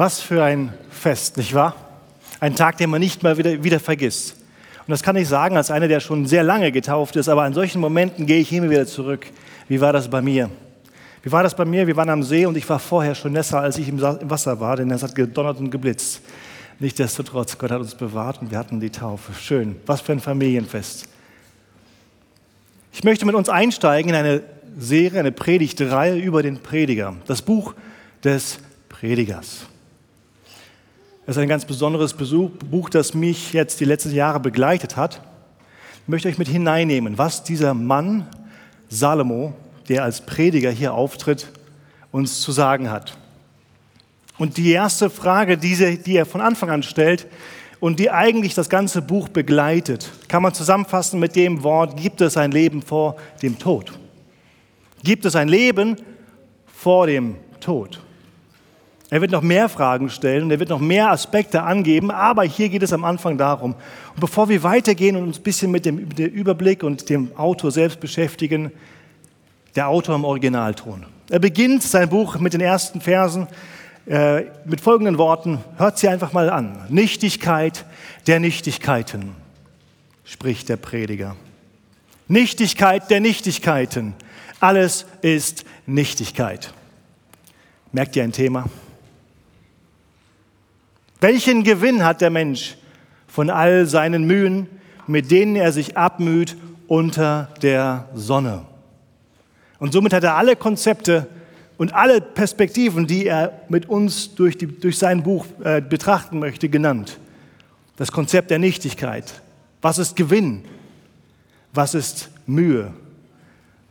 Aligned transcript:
Was 0.00 0.22
für 0.22 0.42
ein 0.42 0.72
Fest, 0.88 1.36
nicht 1.36 1.52
wahr? 1.52 1.76
Ein 2.40 2.56
Tag, 2.56 2.78
den 2.78 2.88
man 2.88 3.00
nicht 3.00 3.22
mal 3.22 3.36
wieder, 3.36 3.62
wieder 3.62 3.78
vergisst. 3.78 4.34
Und 4.86 4.92
das 4.92 5.02
kann 5.02 5.14
ich 5.14 5.28
sagen 5.28 5.58
als 5.58 5.70
einer, 5.70 5.88
der 5.88 6.00
schon 6.00 6.24
sehr 6.24 6.42
lange 6.42 6.72
getauft 6.72 7.16
ist, 7.16 7.28
aber 7.28 7.42
an 7.42 7.52
solchen 7.52 7.82
Momenten 7.82 8.24
gehe 8.24 8.38
ich 8.38 8.50
immer 8.50 8.70
wieder 8.70 8.86
zurück. 8.86 9.26
Wie 9.68 9.78
war 9.78 9.92
das 9.92 10.08
bei 10.08 10.22
mir? 10.22 10.48
Wie 11.22 11.30
war 11.30 11.42
das 11.42 11.54
bei 11.54 11.66
mir? 11.66 11.86
Wir 11.86 11.96
waren 11.96 12.08
am 12.08 12.22
See 12.22 12.46
und 12.46 12.56
ich 12.56 12.66
war 12.70 12.78
vorher 12.78 13.14
schon 13.14 13.32
nässer, 13.32 13.60
als 13.60 13.76
ich 13.76 13.90
im 13.90 14.00
Wasser 14.00 14.58
war, 14.58 14.76
denn 14.76 14.90
es 14.90 15.02
hat 15.02 15.14
gedonnert 15.14 15.58
und 15.58 15.70
geblitzt. 15.70 16.22
Nichtsdestotrotz, 16.78 17.58
Gott 17.58 17.70
hat 17.70 17.80
uns 17.80 17.94
bewahrt 17.94 18.40
und 18.40 18.50
wir 18.50 18.56
hatten 18.56 18.80
die 18.80 18.88
Taufe. 18.88 19.34
Schön. 19.38 19.76
Was 19.84 20.00
für 20.00 20.12
ein 20.12 20.20
Familienfest. 20.20 21.08
Ich 22.94 23.04
möchte 23.04 23.26
mit 23.26 23.34
uns 23.34 23.50
einsteigen 23.50 24.08
in 24.08 24.16
eine 24.16 24.42
Serie, 24.78 25.20
eine 25.20 25.32
Predigtreihe 25.32 26.16
über 26.16 26.42
den 26.42 26.62
Prediger. 26.62 27.16
Das 27.26 27.42
Buch 27.42 27.74
des 28.24 28.60
Predigers. 28.88 29.66
Es 31.30 31.36
ist 31.36 31.42
ein 31.42 31.48
ganz 31.48 31.64
besonderes 31.64 32.12
Buch, 32.12 32.90
das 32.90 33.14
mich 33.14 33.52
jetzt 33.52 33.78
die 33.78 33.84
letzten 33.84 34.12
Jahre 34.12 34.40
begleitet 34.40 34.96
hat. 34.96 35.20
Ich 36.02 36.08
möchte 36.08 36.26
euch 36.26 36.38
mit 36.38 36.48
hineinnehmen, 36.48 37.18
was 37.18 37.44
dieser 37.44 37.72
Mann 37.72 38.26
Salomo 38.88 39.54
der 39.88 40.02
als 40.02 40.22
Prediger 40.22 40.72
hier 40.72 40.92
auftritt, 40.92 41.52
uns 42.10 42.40
zu 42.40 42.50
sagen 42.50 42.90
hat. 42.90 43.16
Und 44.38 44.56
die 44.56 44.72
erste 44.72 45.08
Frage, 45.08 45.56
die 45.56 46.16
er 46.16 46.26
von 46.26 46.40
Anfang 46.40 46.68
an 46.68 46.82
stellt 46.82 47.28
und 47.78 48.00
die 48.00 48.10
eigentlich 48.10 48.54
das 48.54 48.68
ganze 48.68 49.00
Buch 49.00 49.28
begleitet, 49.28 50.10
kann 50.26 50.42
man 50.42 50.52
zusammenfassen 50.52 51.20
mit 51.20 51.36
dem 51.36 51.62
Wort, 51.62 51.96
gibt 51.96 52.20
es 52.22 52.36
ein 52.36 52.50
Leben 52.50 52.82
vor 52.82 53.14
dem 53.40 53.56
Tod? 53.56 53.92
Gibt 55.04 55.24
es 55.24 55.36
ein 55.36 55.46
Leben 55.46 55.94
vor 56.66 57.06
dem 57.06 57.36
Tod? 57.60 58.00
Er 59.10 59.20
wird 59.20 59.32
noch 59.32 59.42
mehr 59.42 59.68
Fragen 59.68 60.08
stellen 60.08 60.44
und 60.44 60.50
er 60.52 60.60
wird 60.60 60.68
noch 60.68 60.78
mehr 60.78 61.10
Aspekte 61.10 61.64
angeben, 61.64 62.12
aber 62.12 62.44
hier 62.44 62.68
geht 62.68 62.84
es 62.84 62.92
am 62.92 63.04
Anfang 63.04 63.36
darum. 63.36 63.74
Und 64.14 64.20
bevor 64.20 64.48
wir 64.48 64.62
weitergehen 64.62 65.16
und 65.16 65.24
uns 65.24 65.40
ein 65.40 65.42
bisschen 65.42 65.72
mit 65.72 65.84
dem 65.84 65.98
Überblick 65.98 66.84
und 66.84 67.08
dem 67.10 67.36
Autor 67.36 67.72
selbst 67.72 67.98
beschäftigen, 67.98 68.70
der 69.74 69.88
Autor 69.88 70.14
im 70.14 70.24
Originalton. 70.24 71.06
Er 71.28 71.40
beginnt 71.40 71.82
sein 71.82 72.08
Buch 72.08 72.38
mit 72.38 72.54
den 72.54 72.60
ersten 72.60 73.00
Versen 73.00 73.48
äh, 74.06 74.42
mit 74.64 74.80
folgenden 74.80 75.18
Worten. 75.18 75.58
Hört 75.76 75.98
sie 75.98 76.08
einfach 76.08 76.32
mal 76.32 76.48
an. 76.48 76.78
Nichtigkeit 76.88 77.84
der 78.28 78.38
Nichtigkeiten, 78.38 79.34
spricht 80.24 80.68
der 80.68 80.76
Prediger. 80.76 81.34
Nichtigkeit 82.28 83.10
der 83.10 83.20
Nichtigkeiten. 83.20 84.14
Alles 84.60 85.06
ist 85.22 85.64
Nichtigkeit. 85.86 86.72
Merkt 87.92 88.14
ihr 88.14 88.22
ein 88.22 88.32
Thema? 88.32 88.66
Welchen 91.20 91.64
Gewinn 91.64 92.04
hat 92.04 92.20
der 92.20 92.30
Mensch 92.30 92.76
von 93.26 93.50
all 93.50 93.86
seinen 93.86 94.24
Mühen, 94.24 94.68
mit 95.06 95.30
denen 95.30 95.56
er 95.56 95.72
sich 95.72 95.96
abmüht 95.96 96.56
unter 96.86 97.48
der 97.62 98.08
Sonne? 98.14 98.64
Und 99.78 99.92
somit 99.92 100.12
hat 100.12 100.24
er 100.24 100.36
alle 100.36 100.56
Konzepte 100.56 101.26
und 101.76 101.94
alle 101.94 102.20
Perspektiven, 102.20 103.06
die 103.06 103.26
er 103.26 103.62
mit 103.68 103.88
uns 103.88 104.34
durch, 104.34 104.56
die, 104.56 104.66
durch 104.66 104.98
sein 104.98 105.22
Buch 105.22 105.46
äh, 105.64 105.80
betrachten 105.80 106.38
möchte, 106.38 106.68
genannt. 106.68 107.18
Das 107.96 108.12
Konzept 108.12 108.50
der 108.50 108.58
Nichtigkeit. 108.58 109.40
Was 109.82 109.98
ist 109.98 110.16
Gewinn? 110.16 110.64
Was 111.72 111.94
ist 111.94 112.30
Mühe? 112.46 112.92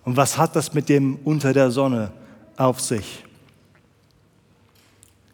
Und 0.03 0.17
was 0.17 0.37
hat 0.37 0.55
das 0.55 0.73
mit 0.73 0.89
dem 0.89 1.17
unter 1.23 1.53
der 1.53 1.71
Sonne 1.71 2.11
auf 2.57 2.79
sich? 2.79 3.23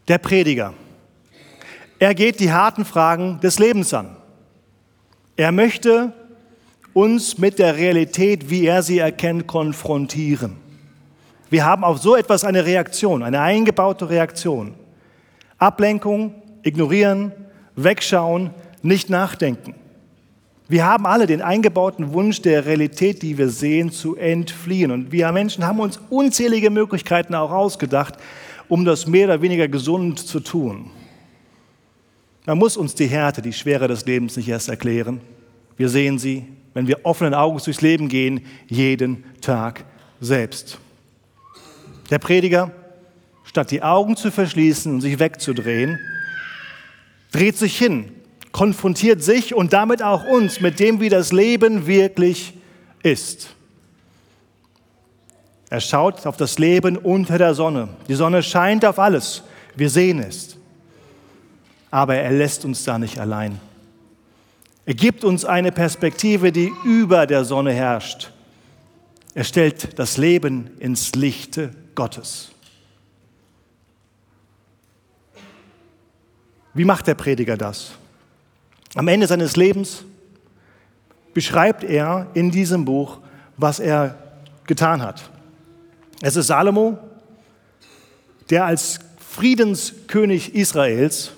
Der 0.07 0.17
Prediger. 0.17 0.73
Er 1.97 2.13
geht 2.13 2.39
die 2.39 2.51
harten 2.51 2.83
Fragen 2.83 3.39
des 3.39 3.57
Lebens 3.57 3.93
an. 3.93 4.17
Er 5.37 5.51
möchte 5.51 6.13
uns 6.93 7.37
mit 7.37 7.59
der 7.59 7.77
Realität, 7.77 8.49
wie 8.49 8.65
er 8.65 8.83
sie 8.83 8.99
erkennt, 8.99 9.47
konfrontieren. 9.47 10.57
Wir 11.49 11.65
haben 11.65 11.83
auf 11.83 11.99
so 11.99 12.15
etwas 12.15 12.43
eine 12.43 12.65
Reaktion, 12.65 13.23
eine 13.23 13.39
eingebaute 13.39 14.09
Reaktion. 14.09 14.73
Ablenkung, 15.57 16.35
ignorieren, 16.63 17.31
wegschauen, 17.75 18.49
nicht 18.81 19.09
nachdenken. 19.09 19.75
Wir 20.67 20.85
haben 20.85 21.05
alle 21.05 21.27
den 21.27 21.41
eingebauten 21.41 22.11
Wunsch 22.13 22.41
der 22.41 22.65
Realität, 22.65 23.21
die 23.21 23.37
wir 23.37 23.49
sehen, 23.49 23.91
zu 23.91 24.15
entfliehen. 24.15 24.91
Und 24.91 25.11
wir 25.11 25.31
Menschen 25.31 25.65
haben 25.65 25.79
uns 25.79 25.99
unzählige 26.09 26.71
Möglichkeiten 26.71 27.35
auch 27.35 27.51
ausgedacht, 27.51 28.15
um 28.67 28.83
das 28.83 29.05
mehr 29.05 29.27
oder 29.27 29.41
weniger 29.41 29.67
gesund 29.67 30.19
zu 30.19 30.39
tun. 30.39 30.89
Man 32.45 32.57
muss 32.57 32.77
uns 32.77 32.93
die 32.93 33.07
Härte, 33.07 33.41
die 33.41 33.53
Schwere 33.53 33.87
des 33.87 34.05
Lebens 34.05 34.37
nicht 34.37 34.47
erst 34.47 34.69
erklären. 34.69 35.19
Wir 35.77 35.89
sehen 35.89 36.19
sie, 36.19 36.45
wenn 36.73 36.87
wir 36.87 36.99
offenen 37.03 37.33
Auges 37.33 37.63
durchs 37.63 37.81
Leben 37.81 38.07
gehen, 38.07 38.45
jeden 38.67 39.23
Tag 39.41 39.83
selbst. 40.21 40.77
Der 42.11 42.19
Prediger, 42.19 42.71
statt 43.45 43.71
die 43.71 43.81
Augen 43.81 44.15
zu 44.15 44.31
verschließen 44.31 44.93
und 44.93 45.01
sich 45.01 45.17
wegzudrehen, 45.17 45.97
dreht 47.31 47.57
sich 47.57 47.77
hin, 47.77 48.11
konfrontiert 48.51 49.23
sich 49.23 49.55
und 49.55 49.73
damit 49.73 50.03
auch 50.03 50.25
uns 50.25 50.61
mit 50.61 50.79
dem, 50.79 50.99
wie 51.01 51.09
das 51.09 51.31
Leben 51.31 51.87
wirklich 51.87 52.53
ist. 53.01 53.55
Er 55.69 55.81
schaut 55.81 56.25
auf 56.27 56.37
das 56.37 56.59
Leben 56.59 56.95
unter 56.95 57.37
der 57.37 57.55
Sonne. 57.55 57.89
Die 58.07 58.13
Sonne 58.13 58.43
scheint 58.43 58.85
auf 58.85 58.99
alles. 58.99 59.43
Wir 59.75 59.89
sehen 59.89 60.19
es. 60.19 60.54
Aber 61.95 62.17
er 62.17 62.31
lässt 62.31 62.65
uns 62.65 62.83
da 62.83 62.99
nicht 62.99 63.19
allein. 63.19 63.57
Er 64.85 64.95
gibt 64.95 65.23
uns 65.23 65.45
eine 65.45 65.71
Perspektive, 65.71 66.51
die 66.51 66.69
über 66.83 67.25
der 67.25 67.45
Sonne 67.45 67.71
herrscht. 67.71 68.31
Er 69.33 69.45
stellt 69.45 69.97
das 69.97 70.17
Leben 70.17 70.71
ins 70.79 71.15
Lichte 71.15 71.71
Gottes. 71.95 72.51
Wie 76.73 76.83
macht 76.83 77.07
der 77.07 77.15
Prediger 77.15 77.55
das? 77.55 77.93
Am 78.95 79.07
Ende 79.07 79.25
seines 79.25 79.55
Lebens 79.55 80.03
beschreibt 81.33 81.85
er 81.85 82.27
in 82.33 82.51
diesem 82.51 82.83
Buch, 82.83 83.19
was 83.55 83.79
er 83.79 84.17
getan 84.67 85.01
hat. 85.01 85.29
Es 86.21 86.35
ist 86.35 86.47
Salomo, 86.47 86.99
der 88.49 88.65
als 88.65 88.99
Friedenskönig 89.17 90.55
Israels 90.55 91.31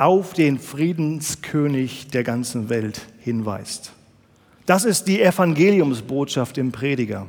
auf 0.00 0.32
den 0.32 0.58
Friedenskönig 0.58 2.08
der 2.08 2.24
ganzen 2.24 2.70
Welt 2.70 3.02
hinweist. 3.18 3.92
Das 4.64 4.86
ist 4.86 5.04
die 5.04 5.20
Evangeliumsbotschaft 5.20 6.56
im 6.56 6.72
Prediger. 6.72 7.26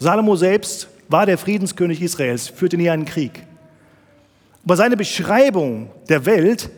Salomo 0.00 0.34
selbst 0.34 0.88
war 1.08 1.26
der 1.26 1.38
Friedenskönig 1.38 2.02
Israels, 2.02 2.48
führte 2.48 2.76
nie 2.76 2.90
einen 2.90 3.04
Krieg. 3.04 3.44
Aber 4.64 4.76
seine 4.76 4.96
Beschreibung 4.96 5.90
der 6.08 6.26
Welt 6.26 6.68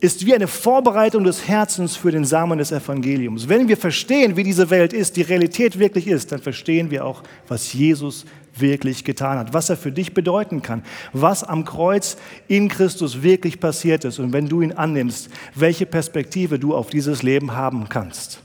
ist 0.00 0.24
wie 0.24 0.34
eine 0.34 0.48
Vorbereitung 0.48 1.24
des 1.24 1.46
Herzens 1.46 1.94
für 1.94 2.10
den 2.10 2.24
Samen 2.24 2.58
des 2.58 2.72
Evangeliums. 2.72 3.48
Wenn 3.48 3.68
wir 3.68 3.76
verstehen, 3.76 4.36
wie 4.36 4.42
diese 4.42 4.70
Welt 4.70 4.94
ist, 4.94 5.16
die 5.16 5.22
Realität 5.22 5.78
wirklich 5.78 6.06
ist, 6.06 6.32
dann 6.32 6.40
verstehen 6.40 6.90
wir 6.90 7.04
auch, 7.04 7.22
was 7.48 7.72
Jesus 7.74 8.24
wirklich 8.56 9.04
getan 9.04 9.38
hat, 9.38 9.52
was 9.52 9.70
er 9.70 9.76
für 9.76 9.92
dich 9.92 10.14
bedeuten 10.14 10.62
kann, 10.62 10.82
was 11.12 11.44
am 11.44 11.64
Kreuz 11.64 12.16
in 12.48 12.68
Christus 12.68 13.22
wirklich 13.22 13.60
passiert 13.60 14.04
ist 14.04 14.18
und 14.18 14.32
wenn 14.32 14.48
du 14.48 14.62
ihn 14.62 14.72
annimmst, 14.72 15.28
welche 15.54 15.86
Perspektive 15.86 16.58
du 16.58 16.74
auf 16.74 16.88
dieses 16.88 17.22
Leben 17.22 17.52
haben 17.52 17.88
kannst. 17.88 18.40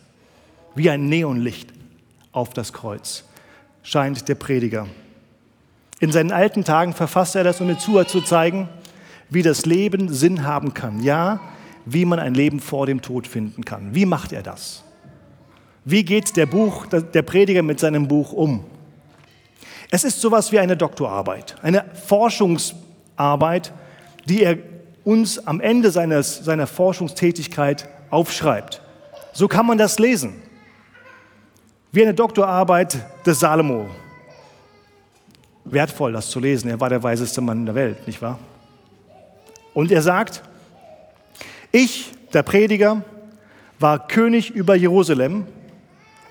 Wie 0.75 0.89
ein 0.89 1.07
Neonlicht 1.07 1.69
auf 2.33 2.49
das 2.53 2.73
Kreuz 2.73 3.23
scheint 3.81 4.27
der 4.27 4.35
Prediger. 4.35 4.87
In 6.01 6.11
seinen 6.11 6.31
alten 6.31 6.65
Tagen 6.65 6.93
verfasst 6.93 7.35
er 7.35 7.45
das, 7.45 7.61
um 7.61 7.67
mir 7.67 7.77
zu 7.77 8.21
zeigen, 8.21 8.67
wie 9.29 9.41
das 9.41 9.65
Leben 9.65 10.13
Sinn 10.13 10.43
haben 10.43 10.73
kann. 10.73 11.01
Ja, 11.01 11.39
wie 11.85 12.05
man 12.05 12.19
ein 12.19 12.33
Leben 12.33 12.59
vor 12.59 12.85
dem 12.85 13.01
Tod 13.01 13.27
finden 13.27 13.63
kann. 13.63 13.93
Wie 13.93 14.05
macht 14.05 14.31
er 14.33 14.43
das? 14.43 14.83
Wie 15.83 16.03
geht 16.03 16.35
der, 16.35 16.47
Buch, 16.47 16.87
der 16.87 17.21
Prediger 17.21 17.61
mit 17.61 17.79
seinem 17.79 18.07
Buch 18.07 18.33
um? 18.33 18.65
Es 19.91 20.03
ist 20.03 20.19
sowas 20.19 20.51
wie 20.51 20.59
eine 20.59 20.75
Doktorarbeit, 20.75 21.55
eine 21.61 21.85
Forschungsarbeit, 21.93 23.71
die 24.27 24.41
er 24.41 24.57
uns 25.03 25.45
am 25.45 25.61
Ende 25.61 25.91
seines, 25.91 26.43
seiner 26.43 26.65
Forschungstätigkeit 26.65 27.87
aufschreibt. 28.09 28.81
So 29.31 29.47
kann 29.47 29.67
man 29.67 29.77
das 29.77 29.99
lesen. 29.99 30.33
Wie 31.91 32.01
eine 32.01 32.15
Doktorarbeit 32.15 32.97
des 33.25 33.39
Salomo. 33.39 33.87
Wertvoll, 35.65 36.13
das 36.13 36.29
zu 36.29 36.39
lesen. 36.39 36.69
Er 36.69 36.79
war 36.79 36.89
der 36.89 37.03
weiseste 37.03 37.41
Mann 37.41 37.65
der 37.65 37.75
Welt, 37.75 38.07
nicht 38.07 38.21
wahr? 38.21 38.39
Und 39.75 39.91
er 39.91 40.01
sagt, 40.01 40.41
ich, 41.71 42.13
der 42.33 42.43
Prediger, 42.43 43.03
war 43.77 44.07
König 44.07 44.49
über 44.49 44.73
Jerusalem 44.73 45.45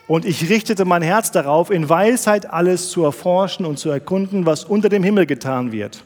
und 0.07 0.25
ich 0.25 0.49
richtete 0.49 0.87
mein 0.87 1.03
Herz 1.03 1.31
darauf, 1.31 1.71
in 1.71 1.89
Weisheit 1.89 2.51
alles 2.51 2.89
zu 2.89 3.05
erforschen 3.05 3.67
und 3.67 3.79
zu 3.79 3.91
erkunden, 3.91 4.47
was 4.47 4.65
unter 4.65 4.89
dem 4.89 5.05
Himmel 5.05 5.27
getan 5.27 5.73
wird. 5.73 6.05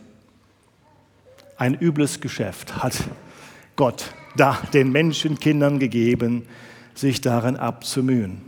Ein 1.56 1.74
übles 1.74 2.20
Geschäft 2.20 2.82
hat 2.82 2.94
Gott 3.76 4.12
da 4.36 4.58
den 4.74 4.90
Menschenkindern 4.90 5.78
gegeben, 5.78 6.44
sich 6.94 7.20
darin 7.20 7.56
abzumühen. 7.56 8.40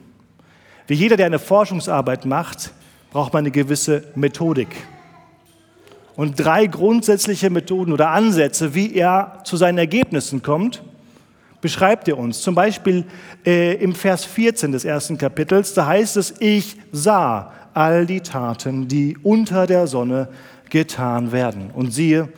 Wie 0.89 0.95
jeder, 0.95 1.17
der 1.17 1.27
eine 1.27 1.39
Forschungsarbeit 1.39 2.25
macht, 2.25 2.73
braucht 3.13 3.33
man 3.33 3.45
eine 3.45 3.53
gewisse 3.53 4.03
Methodik. 4.17 4.69
Und 6.21 6.39
drei 6.39 6.67
grundsätzliche 6.67 7.49
Methoden 7.49 7.95
oder 7.95 8.11
Ansätze, 8.11 8.75
wie 8.75 8.95
er 8.95 9.39
zu 9.45 9.57
seinen 9.57 9.79
Ergebnissen 9.79 10.43
kommt, 10.43 10.83
beschreibt 11.63 12.09
er 12.09 12.19
uns. 12.19 12.43
Zum 12.43 12.55
Beispiel 12.55 13.07
äh, 13.47 13.77
im 13.83 13.95
Vers 13.95 14.27
14 14.27 14.71
des 14.71 14.85
ersten 14.85 15.17
Kapitels, 15.17 15.73
da 15.73 15.87
heißt 15.87 16.19
es, 16.19 16.35
ich 16.39 16.77
sah 16.93 17.51
all 17.73 18.05
die 18.05 18.21
Taten, 18.21 18.87
die 18.87 19.17
unter 19.23 19.67
der 19.67 19.87
Sonne 19.87 20.29
getan 20.69 21.33
werden. 21.33 21.71
Und 21.71 21.95
siehe, 21.95 22.29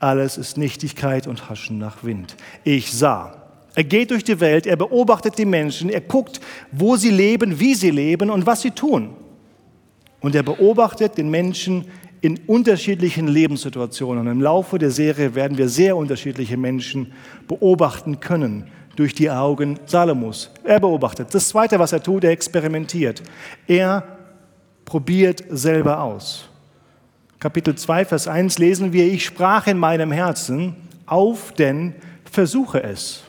alles 0.00 0.36
ist 0.36 0.58
Nichtigkeit 0.58 1.28
und 1.28 1.48
Haschen 1.48 1.78
nach 1.78 2.02
Wind. 2.02 2.34
Ich 2.64 2.92
sah. 2.92 3.36
Er 3.76 3.84
geht 3.84 4.10
durch 4.10 4.24
die 4.24 4.40
Welt, 4.40 4.66
er 4.66 4.74
beobachtet 4.74 5.38
die 5.38 5.44
Menschen, 5.44 5.90
er 5.90 6.00
guckt, 6.00 6.40
wo 6.72 6.96
sie 6.96 7.10
leben, 7.10 7.60
wie 7.60 7.76
sie 7.76 7.90
leben 7.90 8.30
und 8.30 8.46
was 8.46 8.62
sie 8.62 8.72
tun. 8.72 9.10
Und 10.18 10.34
er 10.34 10.42
beobachtet 10.42 11.16
den 11.16 11.30
Menschen 11.30 11.84
in 12.20 12.38
unterschiedlichen 12.46 13.28
Lebenssituationen. 13.28 14.26
Und 14.26 14.32
im 14.32 14.42
Laufe 14.42 14.78
der 14.78 14.90
Serie 14.90 15.34
werden 15.34 15.58
wir 15.58 15.68
sehr 15.68 15.96
unterschiedliche 15.96 16.56
Menschen 16.56 17.12
beobachten 17.46 18.20
können 18.20 18.64
durch 18.96 19.14
die 19.14 19.30
Augen 19.30 19.78
Salomos. 19.86 20.50
Er 20.64 20.80
beobachtet. 20.80 21.32
Das 21.32 21.48
Zweite, 21.48 21.78
was 21.78 21.92
er 21.92 22.02
tut, 22.02 22.24
er 22.24 22.30
experimentiert. 22.30 23.22
Er 23.66 24.02
probiert 24.84 25.44
selber 25.50 26.00
aus. 26.00 26.48
Kapitel 27.38 27.76
2, 27.76 28.04
Vers 28.04 28.26
1 28.26 28.58
lesen 28.58 28.92
wir, 28.92 29.04
ich 29.04 29.24
sprach 29.24 29.68
in 29.68 29.78
meinem 29.78 30.10
Herzen, 30.10 30.74
auf 31.06 31.52
denn 31.52 31.94
versuche 32.24 32.82
es. 32.82 33.22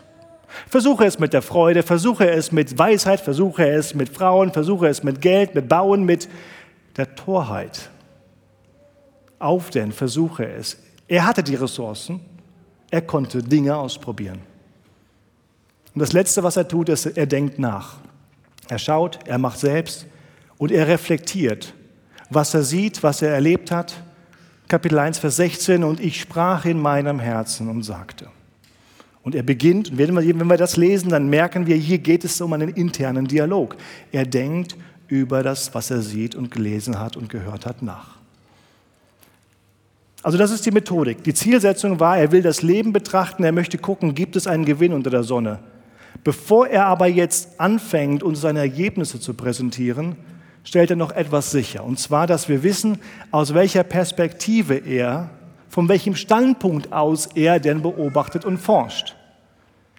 Versuche 0.68 1.06
es 1.06 1.20
mit 1.20 1.34
der 1.34 1.44
Freude, 1.44 1.84
versuche 1.84 2.28
es 2.28 2.52
mit 2.52 2.78
Weisheit, 2.78 3.22
versuche 3.22 3.70
es 3.70 3.94
mit 3.94 4.10
Frauen, 4.10 4.52
versuche 4.52 4.88
es 4.88 5.04
mit 5.04 5.22
Geld, 5.22 5.54
mit 5.54 5.70
Bauen, 5.70 6.04
mit 6.06 6.28
der 6.98 7.14
Torheit. 7.14 7.92
Auf 9.40 9.70
denn, 9.70 9.92
versuche 9.92 10.46
es. 10.46 10.78
Er 11.08 11.26
hatte 11.26 11.42
die 11.42 11.56
Ressourcen, 11.56 12.20
er 12.92 13.02
konnte 13.02 13.42
Dinge 13.42 13.76
ausprobieren. 13.76 14.40
Und 15.94 16.02
das 16.02 16.14
Letzte, 16.14 16.44
was 16.44 16.58
er 16.58 16.68
tut, 16.68 16.90
ist, 16.90 17.06
er 17.06 17.26
denkt 17.26 17.58
nach. 17.58 17.98
Er 18.68 18.78
schaut, 18.78 19.20
er 19.26 19.38
macht 19.40 19.60
selbst 19.60 20.06
und 20.58 20.72
er 20.72 20.88
reflektiert 20.88 21.74
was 22.30 22.54
er 22.54 22.64
sieht, 22.64 23.02
was 23.04 23.22
er 23.22 23.32
erlebt 23.32 23.72
hat. 23.72 24.02
Kapitel 24.68 25.00
1, 25.00 25.18
Vers 25.18 25.38
16, 25.38 25.84
und 25.84 26.00
ich 26.00 26.22
sprach 26.22 26.66
in 26.66 26.80
meinem 26.80 27.20
Herzen 27.20 27.70
und 27.70 27.84
sagte. 27.84 28.28
Und 29.24 29.36
er 29.36 29.44
beginnt, 29.44 29.92
und 29.92 29.98
wenn 29.98 30.48
wir 30.48 30.58
das 30.58 30.78
lesen, 30.78 31.10
dann 31.10 31.28
merken 31.28 31.66
wir, 31.66 31.76
hier 31.76 31.98
geht 31.98 32.24
es 32.24 32.40
um 32.40 32.54
einen 32.54 32.70
internen 32.70 33.28
Dialog. 33.28 33.76
Er 34.12 34.26
denkt 34.26 34.78
über 35.08 35.44
das, 35.44 35.74
was 35.74 35.92
er 35.92 36.02
sieht 36.02 36.36
und 36.36 36.52
gelesen 36.52 37.00
hat 37.00 37.18
und 37.18 37.30
gehört 37.30 37.66
hat, 37.66 37.82
nach. 37.82 38.19
Also 40.22 40.38
das 40.38 40.52
ist 40.52 40.66
die 40.66 40.72
Methodik. 40.72 41.24
Die 41.24 41.34
Zielsetzung 41.34 42.00
war, 42.00 42.18
er 42.18 42.32
will 42.32 42.42
das 42.42 42.62
Leben 42.62 42.92
betrachten, 42.92 43.44
er 43.44 43.52
möchte 43.52 43.78
gucken, 43.78 44.16
gibt 44.16 44.36
es 44.36 44.48
einen 44.48 44.66
Gewinn 44.66 44.94
unter 44.94 45.10
der 45.10 45.24
Sonne. 45.24 45.60
Bevor 46.24 46.68
er 46.68 46.86
aber 46.88 47.08
jetzt 47.08 47.60
anfängt, 47.60 48.24
uns 48.24 48.42
seine 48.42 48.60
Ergebnisse 48.60 49.20
zu 49.22 49.34
präsentieren, 49.34 50.18
stellt 50.64 50.90
er 50.90 50.98
noch 50.98 51.12
etwas 51.12 51.52
sicher. 51.52 51.86
Und 51.86 52.00
zwar, 52.00 52.28
dass 52.28 52.50
wir 52.50 52.64
wissen, 52.64 53.00
aus 53.32 53.54
welcher 53.54 53.84
Perspektive 53.84 54.76
er, 54.76 55.30
von 55.70 55.88
welchem 55.88 56.16
Standpunkt 56.16 56.92
aus 56.92 57.30
er 57.36 57.60
denn 57.60 57.82
beobachtet 57.82 58.44
und 58.44 58.58
forscht. 58.58 59.16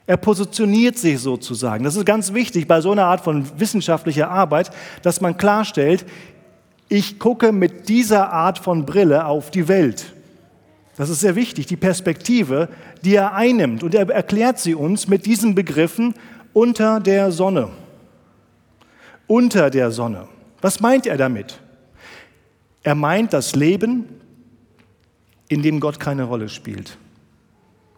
Er 0.07 0.17
positioniert 0.17 0.99
sich 0.99 1.21
sozusagen. 1.21 1.85
Das 1.85 1.97
ist 1.97 2.05
ganz 2.05 2.35
wichtig 2.35 2.67
bei 2.67 2.81
so 2.81 2.91
einer 2.91 3.05
Art 3.05 3.21
von 3.21 3.47
wissenschaftlicher 3.59 4.29
Arbeit, 4.29 4.71
dass 5.03 5.21
man 5.21 5.37
klarstellt, 5.37 6.05
ich 6.91 7.21
gucke 7.21 7.53
mit 7.53 7.89
dieser 7.89 8.33
Art 8.33 8.59
von 8.59 8.85
Brille 8.85 9.25
auf 9.25 9.53
die 9.53 9.69
Welt. 9.69 10.13
Das 10.97 11.09
ist 11.09 11.21
sehr 11.21 11.37
wichtig, 11.37 11.67
die 11.67 11.77
Perspektive, 11.77 12.69
die 13.05 13.15
er 13.15 13.33
einnimmt. 13.33 13.85
Und 13.85 13.95
er 13.95 14.11
erklärt 14.11 14.59
sie 14.59 14.75
uns 14.75 15.07
mit 15.07 15.25
diesen 15.25 15.55
Begriffen 15.55 16.15
unter 16.53 16.99
der 16.99 17.31
Sonne. 17.31 17.69
Unter 19.29 19.71
der 19.71 19.93
Sonne. 19.93 20.27
Was 20.61 20.81
meint 20.81 21.07
er 21.07 21.17
damit? 21.17 21.61
Er 22.83 22.97
meint 22.97 23.33
das 23.33 23.55
Leben, 23.55 24.07
in 25.49 25.63
dem 25.63 25.79
Gott 25.79 26.01
keine 26.01 26.25
Rolle 26.25 26.49
spielt. 26.49 26.99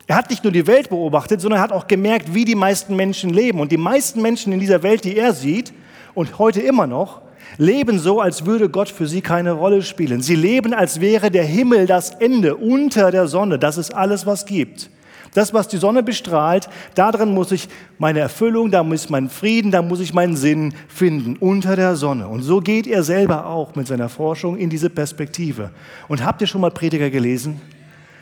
Er 0.06 0.16
hat 0.16 0.28
nicht 0.28 0.44
nur 0.44 0.52
die 0.52 0.66
Welt 0.66 0.90
beobachtet, 0.90 1.40
sondern 1.40 1.60
er 1.60 1.62
hat 1.62 1.72
auch 1.72 1.86
gemerkt, 1.86 2.34
wie 2.34 2.44
die 2.44 2.54
meisten 2.54 2.94
Menschen 2.94 3.30
leben. 3.30 3.58
Und 3.58 3.72
die 3.72 3.78
meisten 3.78 4.20
Menschen 4.20 4.52
in 4.52 4.60
dieser 4.60 4.82
Welt, 4.82 5.04
die 5.04 5.16
er 5.16 5.32
sieht 5.32 5.72
und 6.12 6.38
heute 6.38 6.60
immer 6.60 6.86
noch, 6.86 7.22
leben 7.58 7.99
so, 7.99 8.20
als 8.20 8.46
würde 8.46 8.69
Gott 8.69 8.88
für 8.88 9.06
sie 9.06 9.20
keine 9.20 9.52
Rolle 9.52 9.82
spielen. 9.82 10.22
Sie 10.22 10.37
leben, 10.37 10.75
als 10.75 11.00
wäre 11.00 11.31
der 11.31 11.44
Himmel 11.44 11.87
das 11.87 12.10
Ende 12.10 12.56
unter 12.56 13.10
der 13.10 13.26
Sonne. 13.28 13.58
Das 13.58 13.78
ist 13.78 13.94
alles, 13.94 14.26
was 14.26 14.46
gibt. 14.46 14.90
Das, 15.34 15.54
was 15.54 15.66
die 15.66 15.78
Sonne 15.78 16.02
bestrahlt, 16.02 16.69
darin 16.94 17.32
muss 17.32 17.52
ich 17.52 17.69
meine 17.99 18.20
Erfüllung, 18.20 18.70
da 18.70 18.82
muss 18.82 19.04
ich 19.04 19.10
meinen 19.10 19.31
Frieden, 19.31 19.70
da 19.70 19.81
muss 19.81 20.00
ich 20.00 20.12
meinen 20.12 20.37
Sinn 20.37 20.75
finden, 20.88 21.37
unter 21.38 21.75
der 21.75 21.96
Sonne. 21.96 22.28
Und 22.28 22.43
so 22.43 22.60
geht 22.60 22.87
er 22.87 23.02
selber 23.02 23.46
auch 23.46 23.75
mit 23.75 23.87
seiner 23.87 24.10
Forschung 24.10 24.58
in 24.58 24.69
diese 24.69 24.90
Perspektive. 24.90 25.70
Und 26.08 26.22
habt 26.25 26.43
ihr 26.43 26.46
schon 26.46 26.60
mal 26.60 26.70
Prediger 26.70 27.08
gelesen? 27.08 27.60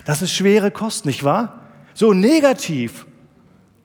Das 0.04 0.22
ist 0.22 0.32
schwere 0.32 0.70
Kost, 0.70 1.04
nicht 1.04 1.24
wahr? 1.24 1.64
So 1.94 2.12
negativ. 2.12 3.06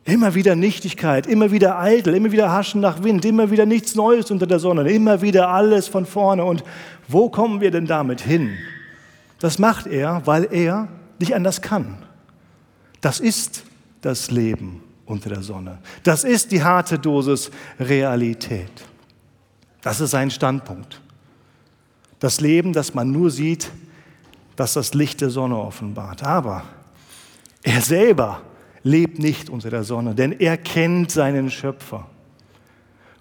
Immer 0.08 0.36
wieder 0.36 0.56
Nichtigkeit, 0.56 1.26
immer 1.26 1.52
wieder 1.52 1.80
eitel, 1.80 2.14
immer 2.14 2.32
wieder 2.32 2.52
Haschen 2.52 2.80
nach 2.80 3.02
Wind, 3.02 3.26
immer 3.26 3.50
wieder 3.50 3.66
nichts 3.66 3.96
Neues 3.96 4.30
unter 4.30 4.46
der 4.46 4.60
Sonne, 4.60 4.88
immer 4.92 5.24
wieder 5.24 5.50
alles 5.50 5.88
von 5.88 6.06
vorne. 6.06 6.46
Und 6.46 6.64
wo 7.08 7.30
kommen 7.30 7.60
wir 7.60 7.72
denn 7.72 7.88
damit 7.88 8.22
hin? 8.22 8.56
Das 9.40 9.58
macht 9.58 9.88
er, 9.88 10.22
weil 10.26 10.48
er 10.52 10.88
nicht 11.18 11.34
anders 11.34 11.60
kann. 11.62 11.98
Das 13.02 13.20
ist 13.20 13.64
das 14.02 14.30
Leben 14.30 14.84
unter 15.08 15.30
der 15.30 15.42
Sonne. 15.42 15.80
Das 16.04 16.24
ist 16.24 16.52
die 16.52 16.64
harte 16.64 17.00
Dosis 17.00 17.50
Realität. 17.80 18.72
Das 19.82 20.02
ist 20.02 20.12
sein 20.12 20.30
Standpunkt. 20.30 21.02
Das 22.20 22.42
Leben, 22.42 22.74
das 22.74 22.94
man 22.94 23.12
nur 23.12 23.32
sieht, 23.32 23.72
das 24.56 24.74
das 24.74 24.94
Licht 24.94 25.22
der 25.22 25.32
Sonne 25.32 25.58
offenbart. 25.58 26.24
Aber 26.24 26.64
er 27.64 27.82
selber 27.82 28.42
lebt 28.86 29.18
nicht 29.18 29.50
unter 29.50 29.72
der 29.72 29.84
Sonne, 29.84 30.14
denn 30.14 30.32
er 30.32 30.58
kennt 30.58 31.12
seinen 31.12 31.50
Schöpfer. 31.50 32.08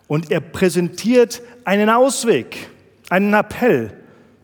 Und 0.06 0.30
er 0.30 0.40
präsentiert 0.40 1.40
einen 1.64 1.88
Ausweg, 1.88 2.68
einen 3.08 3.32
Appell. 3.32 3.94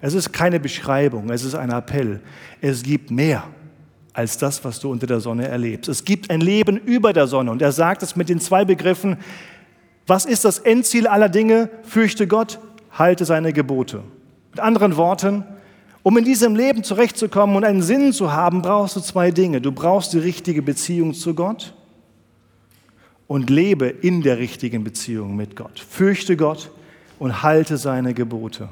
Es 0.01 0.15
ist 0.15 0.33
keine 0.33 0.59
Beschreibung, 0.59 1.29
es 1.29 1.45
ist 1.45 1.55
ein 1.55 1.71
Appell. 1.71 2.21
Es 2.63 2.83
gibt 2.83 3.11
mehr 3.11 3.45
als 4.15 4.39
das, 4.39 4.65
was 4.65 4.81
du 4.81 4.91
unter 4.91 5.07
der 5.07 5.21
Sonne 5.21 5.47
erlebst. 5.47 5.91
Es 5.91 6.07
gibt 6.07 6.31
ein 6.31 6.41
Leben 6.41 6.79
über 6.79 7.13
der 7.13 7.27
Sonne. 7.27 7.51
Und 7.51 7.61
er 7.61 7.73
sagt 7.73 8.03
es 8.03 8.17
mit 8.17 8.31
den 8.31 8.41
zwei 8.41 8.65
Begriffen, 8.65 9.19
was 10.07 10.25
ist 10.25 10.47
das 10.47 10.59
Endziel 10.59 11.07
aller 11.07 11.29
Dinge? 11.29 11.69
Fürchte 11.83 12.27
Gott, 12.27 12.59
halte 12.93 13.27
seine 13.27 13.53
Gebote. 13.53 14.03
Mit 14.53 14.61
anderen 14.61 14.97
Worten, 14.97 15.45
um 16.03 16.17
in 16.17 16.25
diesem 16.25 16.57
Leben 16.57 16.83
zurechtzukommen 16.83 17.57
und 17.57 17.65
einen 17.65 17.83
Sinn 17.83 18.13
zu 18.13 18.33
haben, 18.33 18.63
brauchst 18.63 18.97
du 18.97 19.01
zwei 19.01 19.31
Dinge. 19.31 19.61
Du 19.61 19.73
brauchst 19.73 20.13
die 20.13 20.19
richtige 20.19 20.63
Beziehung 20.63 21.15
zu 21.15 21.35
Gott 21.35 21.75
und 23.27 23.51
lebe 23.51 23.87
in 23.87 24.23
der 24.23 24.39
richtigen 24.39 24.83
Beziehung 24.83 25.37
mit 25.37 25.57
Gott. 25.57 25.79
Fürchte 25.79 26.37
Gott 26.37 26.71
und 27.19 27.43
halte 27.43 27.77
seine 27.77 28.15
Gebote. 28.15 28.69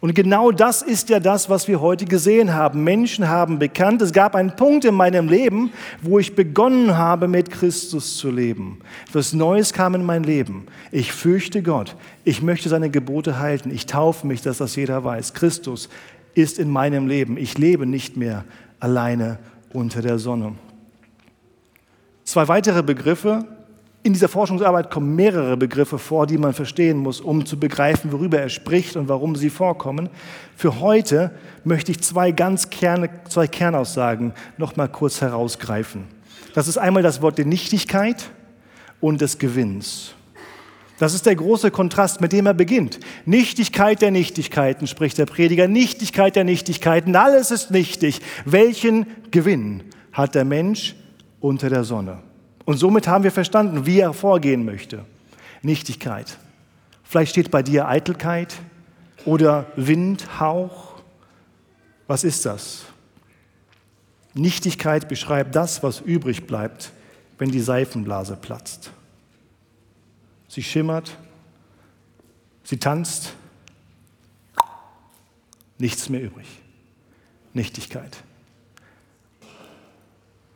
Und 0.00 0.14
genau 0.14 0.50
das 0.50 0.80
ist 0.80 1.10
ja 1.10 1.20
das, 1.20 1.50
was 1.50 1.68
wir 1.68 1.82
heute 1.82 2.06
gesehen 2.06 2.54
haben. 2.54 2.84
Menschen 2.84 3.28
haben 3.28 3.58
bekannt, 3.58 4.00
es 4.00 4.12
gab 4.12 4.34
einen 4.34 4.56
Punkt 4.56 4.86
in 4.86 4.94
meinem 4.94 5.28
Leben, 5.28 5.72
wo 6.00 6.18
ich 6.18 6.34
begonnen 6.34 6.96
habe, 6.96 7.28
mit 7.28 7.50
Christus 7.50 8.16
zu 8.16 8.30
leben. 8.30 8.80
Etwas 9.08 9.34
Neues 9.34 9.74
kam 9.74 9.94
in 9.94 10.02
mein 10.02 10.22
Leben. 10.22 10.66
Ich 10.90 11.12
fürchte 11.12 11.62
Gott. 11.62 11.96
Ich 12.24 12.40
möchte 12.40 12.70
seine 12.70 12.88
Gebote 12.88 13.38
halten. 13.38 13.70
Ich 13.70 13.84
taufe 13.84 14.26
mich, 14.26 14.40
dass 14.40 14.56
das 14.58 14.74
jeder 14.74 15.04
weiß. 15.04 15.34
Christus 15.34 15.90
ist 16.34 16.58
in 16.58 16.70
meinem 16.70 17.06
Leben. 17.06 17.36
Ich 17.36 17.58
lebe 17.58 17.84
nicht 17.84 18.16
mehr 18.16 18.44
alleine 18.78 19.38
unter 19.74 20.00
der 20.00 20.18
Sonne. 20.18 20.54
Zwei 22.24 22.48
weitere 22.48 22.82
Begriffe, 22.82 23.44
in 24.02 24.14
dieser 24.14 24.28
Forschungsarbeit 24.28 24.90
kommen 24.90 25.14
mehrere 25.14 25.56
Begriffe 25.56 25.98
vor, 25.98 26.26
die 26.26 26.38
man 26.38 26.54
verstehen 26.54 26.96
muss, 26.96 27.20
um 27.20 27.44
zu 27.44 27.58
begreifen, 27.58 28.12
worüber 28.12 28.38
er 28.38 28.48
spricht 28.48 28.96
und 28.96 29.08
warum 29.08 29.36
sie 29.36 29.50
vorkommen. 29.50 30.08
Für 30.56 30.80
heute 30.80 31.32
möchte 31.64 31.92
ich 31.92 32.00
zwei 32.00 32.32
ganz 32.32 32.70
Kerne, 32.70 33.10
zwei 33.28 33.46
Kernaussagen 33.46 34.32
noch 34.56 34.76
mal 34.76 34.88
kurz 34.88 35.20
herausgreifen. 35.20 36.04
Das 36.54 36.66
ist 36.66 36.78
einmal 36.78 37.02
das 37.02 37.20
Wort 37.20 37.36
der 37.36 37.44
Nichtigkeit 37.44 38.30
und 39.00 39.20
des 39.20 39.38
Gewinns. 39.38 40.14
Das 40.98 41.14
ist 41.14 41.26
der 41.26 41.36
große 41.36 41.70
Kontrast, 41.70 42.20
mit 42.20 42.32
dem 42.32 42.46
er 42.46 42.54
beginnt. 42.54 43.00
Nichtigkeit 43.26 44.02
der 44.02 44.10
Nichtigkeiten, 44.10 44.86
spricht 44.86 45.18
der 45.18 45.26
Prediger. 45.26 45.68
Nichtigkeit 45.68 46.36
der 46.36 46.44
Nichtigkeiten. 46.44 47.16
Alles 47.16 47.50
ist 47.50 47.70
nichtig. 47.70 48.20
Welchen 48.44 49.06
Gewinn 49.30 49.82
hat 50.12 50.34
der 50.34 50.44
Mensch 50.44 50.94
unter 51.40 51.70
der 51.70 51.84
Sonne? 51.84 52.18
Und 52.70 52.76
somit 52.76 53.08
haben 53.08 53.24
wir 53.24 53.32
verstanden, 53.32 53.84
wie 53.84 53.98
er 53.98 54.12
vorgehen 54.12 54.64
möchte. 54.64 55.04
Nichtigkeit. 55.60 56.38
Vielleicht 57.02 57.32
steht 57.32 57.50
bei 57.50 57.64
dir 57.64 57.88
Eitelkeit 57.88 58.54
oder 59.24 59.66
Wind, 59.74 60.38
Hauch. 60.38 61.02
Was 62.06 62.22
ist 62.22 62.46
das? 62.46 62.84
Nichtigkeit 64.34 65.08
beschreibt 65.08 65.56
das, 65.56 65.82
was 65.82 65.98
übrig 65.98 66.46
bleibt, 66.46 66.92
wenn 67.38 67.50
die 67.50 67.58
Seifenblase 67.58 68.36
platzt. 68.36 68.92
Sie 70.46 70.62
schimmert, 70.62 71.16
sie 72.62 72.76
tanzt, 72.76 73.32
nichts 75.76 76.08
mehr 76.08 76.22
übrig. 76.22 76.46
Nichtigkeit. 77.52 78.16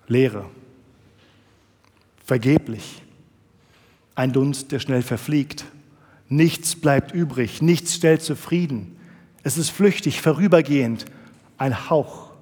Leere. 0.07 0.45
Vergeblich. 2.25 3.03
Ein 4.15 4.33
Dunst, 4.33 4.73
der 4.73 4.81
schnell 4.81 5.03
verfliegt. 5.03 5.65
Nichts 6.29 6.75
bleibt 6.75 7.13
übrig, 7.13 7.61
nichts 7.61 7.95
stellt 7.95 8.23
zufrieden. 8.23 8.97
Es 9.43 9.59
ist 9.59 9.71
flüchtig, 9.71 10.23
vorübergehend, 10.23 11.05
ein 11.59 11.91
Hauch, 11.91 12.33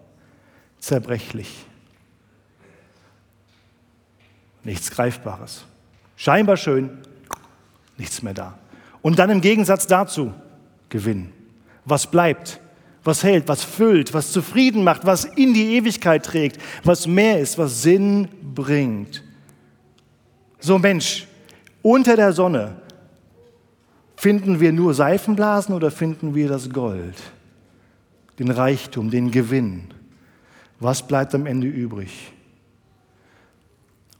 zerbrechlich. 0.78 1.66
Nichts 4.62 4.90
Greifbares. 4.92 5.64
Scheinbar 6.16 6.56
schön, 6.56 6.98
nichts 7.98 8.22
mehr 8.22 8.34
da. 8.34 8.56
Und 9.02 9.18
dann 9.18 9.30
im 9.30 9.40
Gegensatz 9.40 9.88
dazu 9.88 10.32
Gewinn. 10.88 11.32
Was 11.84 12.08
bleibt? 12.08 12.60
Was 13.02 13.24
hält? 13.24 13.48
Was 13.48 13.64
füllt? 13.64 14.14
Was 14.14 14.30
zufrieden 14.30 14.84
macht? 14.84 15.04
Was 15.04 15.24
in 15.24 15.54
die 15.54 15.74
Ewigkeit 15.74 16.24
trägt? 16.24 16.60
Was 16.84 17.08
mehr 17.08 17.40
ist? 17.40 17.58
Was 17.58 17.82
Sinn 17.82 18.28
bringt? 18.54 19.24
So 20.62 20.78
Mensch, 20.78 21.26
unter 21.82 22.14
der 22.14 22.32
Sonne 22.32 22.76
finden 24.14 24.60
wir 24.60 24.72
nur 24.72 24.94
Seifenblasen 24.94 25.74
oder 25.74 25.90
finden 25.90 26.36
wir 26.36 26.48
das 26.48 26.70
Gold, 26.70 27.16
den 28.38 28.48
Reichtum, 28.48 29.10
den 29.10 29.32
Gewinn? 29.32 29.88
Was 30.78 31.04
bleibt 31.04 31.34
am 31.34 31.46
Ende 31.46 31.66
übrig? 31.66 32.32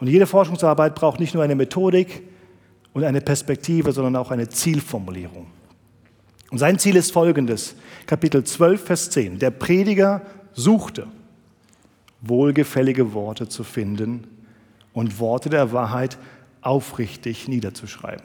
Und 0.00 0.08
jede 0.08 0.26
Forschungsarbeit 0.26 0.96
braucht 0.96 1.20
nicht 1.20 1.32
nur 1.32 1.44
eine 1.44 1.54
Methodik 1.54 2.22
und 2.92 3.04
eine 3.04 3.20
Perspektive, 3.20 3.92
sondern 3.92 4.16
auch 4.16 4.32
eine 4.32 4.48
Zielformulierung. 4.48 5.46
Und 6.50 6.58
sein 6.58 6.76
Ziel 6.80 6.96
ist 6.96 7.12
folgendes, 7.12 7.76
Kapitel 8.04 8.42
12, 8.42 8.84
Vers 8.84 9.10
10. 9.10 9.38
Der 9.38 9.52
Prediger 9.52 10.22
suchte, 10.54 11.06
wohlgefällige 12.20 13.14
Worte 13.14 13.48
zu 13.48 13.62
finden 13.62 14.26
und 14.92 15.18
Worte 15.18 15.48
der 15.48 15.72
Wahrheit 15.72 16.18
aufrichtig 16.62 17.48
niederzuschreiben. 17.48 18.24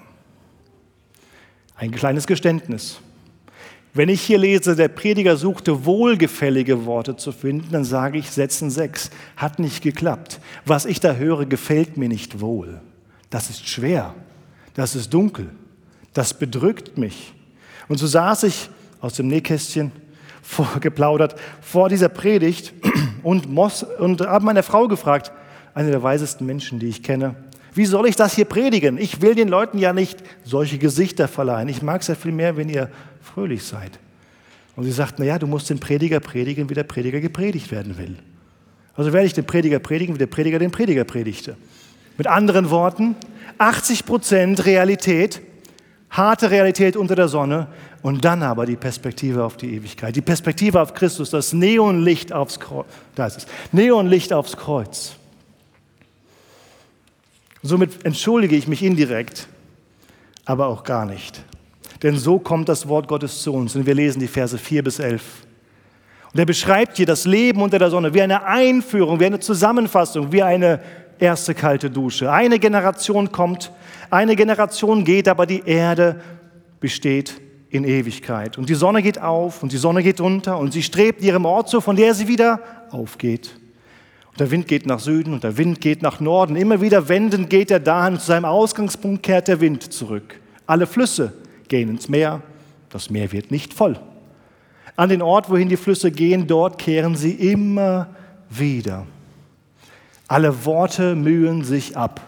Ein 1.76 1.92
kleines 1.92 2.26
Geständnis. 2.26 3.00
Wenn 3.94 4.10
ich 4.10 4.22
hier 4.22 4.38
lese, 4.38 4.76
der 4.76 4.90
Prediger 4.90 5.38
suchte 5.38 5.86
wohlgefällige 5.86 6.86
Worte 6.86 7.18
zu 7.18 7.32
finden, 7.32 7.72
dann 7.72 7.84
sage 7.84 8.20
ich 8.20 8.30
Sätzen 8.30 8.70
6. 8.70 9.10
Hat 9.36 9.60
nicht 9.60 9.82
geklappt. 9.82 10.40
Was 10.66 10.86
ich 10.86 11.00
da 11.00 11.16
höre, 11.16 11.46
gefällt 11.46 11.98
mir 11.98 12.08
nicht 12.08 12.40
wohl. 12.40 12.82
Das 13.30 13.50
ist 13.50 13.68
schwer. 13.68 14.14
Das 14.76 14.96
ist 14.96 15.14
dunkel. 15.14 15.50
Das 16.14 16.34
bedrückt 16.36 16.98
mich. 16.98 17.34
Und 17.88 17.98
so 17.98 18.08
saß 18.08 18.44
ich 18.44 18.70
aus 19.02 19.14
dem 19.14 19.28
Nähkästchen 19.28 19.92
vorgeplaudert 20.42 21.36
vor 21.62 21.90
dieser 21.90 22.10
Predigt 22.10 22.74
und, 23.24 23.48
und 23.48 24.22
habe 24.22 24.46
meine 24.46 24.64
Frau 24.64 24.88
gefragt, 24.88 25.32
eine 25.74 25.92
der 25.92 26.04
weisesten 26.04 26.46
Menschen, 26.46 26.80
die 26.80 26.88
ich 26.88 27.04
kenne, 27.04 27.36
wie 27.78 27.86
soll 27.86 28.08
ich 28.08 28.16
das 28.16 28.34
hier 28.34 28.46
predigen? 28.46 28.98
Ich 28.98 29.22
will 29.22 29.36
den 29.36 29.48
Leuten 29.48 29.78
ja 29.78 29.94
nicht 29.94 30.18
solche 30.44 30.80
Gesichter 30.80 31.28
verleihen. 31.28 31.70
Ich 31.70 31.84
mag 31.84 32.02
es 32.02 32.08
ja 32.08 32.16
viel 32.16 32.32
mehr, 32.32 32.58
wenn 32.58 32.70
ihr 32.70 32.90
fröhlich 33.22 33.64
seid. 33.64 34.00
Und 34.76 34.84
sie 34.84 34.92
sagt, 34.92 35.20
naja, 35.20 35.38
du 35.38 35.48
musst 35.48 35.70
den 35.70 35.80
Prediger 35.80 36.20
predigen, 36.20 36.70
wie 36.70 36.74
der 36.74 36.84
Prediger 36.84 37.20
gepredigt 37.20 37.72
werden 37.72 37.98
will. 37.98 38.18
Also 38.96 39.14
werde 39.14 39.28
ich 39.28 39.34
den 39.34 39.46
Prediger 39.46 39.78
predigen, 39.80 40.16
wie 40.16 40.20
der 40.20 40.28
Prediger 40.28 40.58
den 40.58 40.72
Prediger 40.72 41.04
predigte. 41.04 41.56
Mit 42.18 42.26
anderen 42.26 42.72
Worten, 42.72 43.16
80 43.60 44.06
Prozent 44.06 44.66
Realität, 44.66 45.42
harte 46.10 46.50
Realität 46.50 46.96
unter 46.96 47.16
der 47.16 47.28
Sonne 47.28 47.68
und 48.02 48.26
dann 48.26 48.42
aber 48.42 48.66
die 48.66 48.76
Perspektive 48.76 49.44
auf 49.44 49.56
die 49.56 49.76
Ewigkeit, 49.76 50.16
die 50.16 50.22
Perspektive 50.22 50.82
auf 50.82 50.96
Christus, 50.96 51.30
das 51.30 51.54
Neonlicht 51.54 52.34
aufs 52.34 52.60
Kreuz. 52.60 52.88
Da 53.14 53.28
ist 53.28 53.38
es. 53.38 53.48
Neonlicht 53.72 54.34
aufs 54.34 54.58
Kreuz. 54.58 55.16
Somit 57.64 58.06
entschuldige 58.06 58.56
ich 58.56 58.68
mich 58.68 58.84
indirekt, 58.84 59.48
aber 60.46 60.68
auch 60.68 60.84
gar 60.84 61.06
nicht. 61.06 61.44
Denn 62.04 62.18
so 62.18 62.40
kommt 62.40 62.70
das 62.70 62.88
Wort 62.88 63.08
Gottes 63.08 63.42
zu 63.42 63.54
uns. 63.54 63.76
Und 63.76 63.86
wir 63.86 63.96
lesen 63.96 64.20
die 64.20 64.28
Verse 64.28 64.58
4 64.58 64.84
bis 64.84 65.00
11. 65.00 65.24
Und 66.34 66.40
er 66.40 66.46
beschreibt 66.46 66.98
hier 66.98 67.06
das 67.06 67.26
Leben 67.26 67.62
unter 67.62 67.80
der 67.80 67.90
Sonne 67.90 68.14
wie 68.14 68.22
eine 68.22 68.46
Einführung, 68.46 69.20
wie 69.20 69.26
eine 69.26 69.40
Zusammenfassung, 69.40 70.32
wie 70.32 70.44
eine 70.44 70.80
erste 71.20 71.56
kalte 71.56 71.90
Dusche. 71.90 72.32
Eine 72.32 72.60
Generation 72.60 73.32
kommt, 73.32 73.72
eine 74.10 74.36
Generation 74.36 75.04
geht, 75.04 75.28
aber 75.28 75.46
die 75.46 75.64
Erde 75.66 76.22
besteht 76.80 77.42
in 77.70 77.84
Ewigkeit. 77.84 78.58
Und 78.58 78.70
die 78.70 78.76
Sonne 78.76 79.02
geht 79.02 79.20
auf 79.20 79.64
und 79.64 79.72
die 79.72 79.78
Sonne 79.78 80.04
geht 80.04 80.22
unter 80.22 80.58
und 80.58 80.74
sie 80.74 80.84
strebt 80.84 81.22
ihrem 81.22 81.46
Ort 81.46 81.70
zu, 81.70 81.82
von 81.82 81.96
der 81.96 82.14
sie 82.14 82.28
wieder 82.28 82.62
aufgeht. 82.92 83.56
Der 84.40 84.52
Wind 84.52 84.68
geht 84.68 84.86
nach 84.86 85.00
Süden 85.00 85.34
und 85.34 85.44
der 85.44 85.58
Wind 85.58 85.82
geht 85.82 86.02
nach 86.04 86.20
Norden. 86.20 86.56
Immer 86.56 86.80
wieder 86.80 87.10
wendend 87.10 87.50
geht 87.50 87.72
er 87.72 87.80
dahin. 87.80 88.20
Zu 88.20 88.28
seinem 88.28 88.46
Ausgangspunkt 88.46 89.24
kehrt 89.24 89.48
der 89.48 89.60
Wind 89.62 89.92
zurück. 89.92 90.40
Alle 90.68 90.86
Flüsse 90.86 91.34
gehen 91.68 91.90
ins 91.90 92.08
Meer. 92.08 92.42
Das 92.90 93.10
Meer 93.10 93.32
wird 93.32 93.50
nicht 93.50 93.74
voll. 93.74 94.00
An 94.96 95.10
den 95.10 95.22
Ort, 95.22 95.50
wohin 95.50 95.70
die 95.70 95.78
Flüsse 95.78 96.12
gehen, 96.12 96.48
dort 96.48 96.78
kehren 96.78 97.16
sie 97.16 97.32
immer 97.32 98.10
wieder. 98.50 99.08
Alle 100.28 100.66
Worte 100.66 101.16
mühen 101.16 101.64
sich 101.64 101.98
ab. 101.98 102.22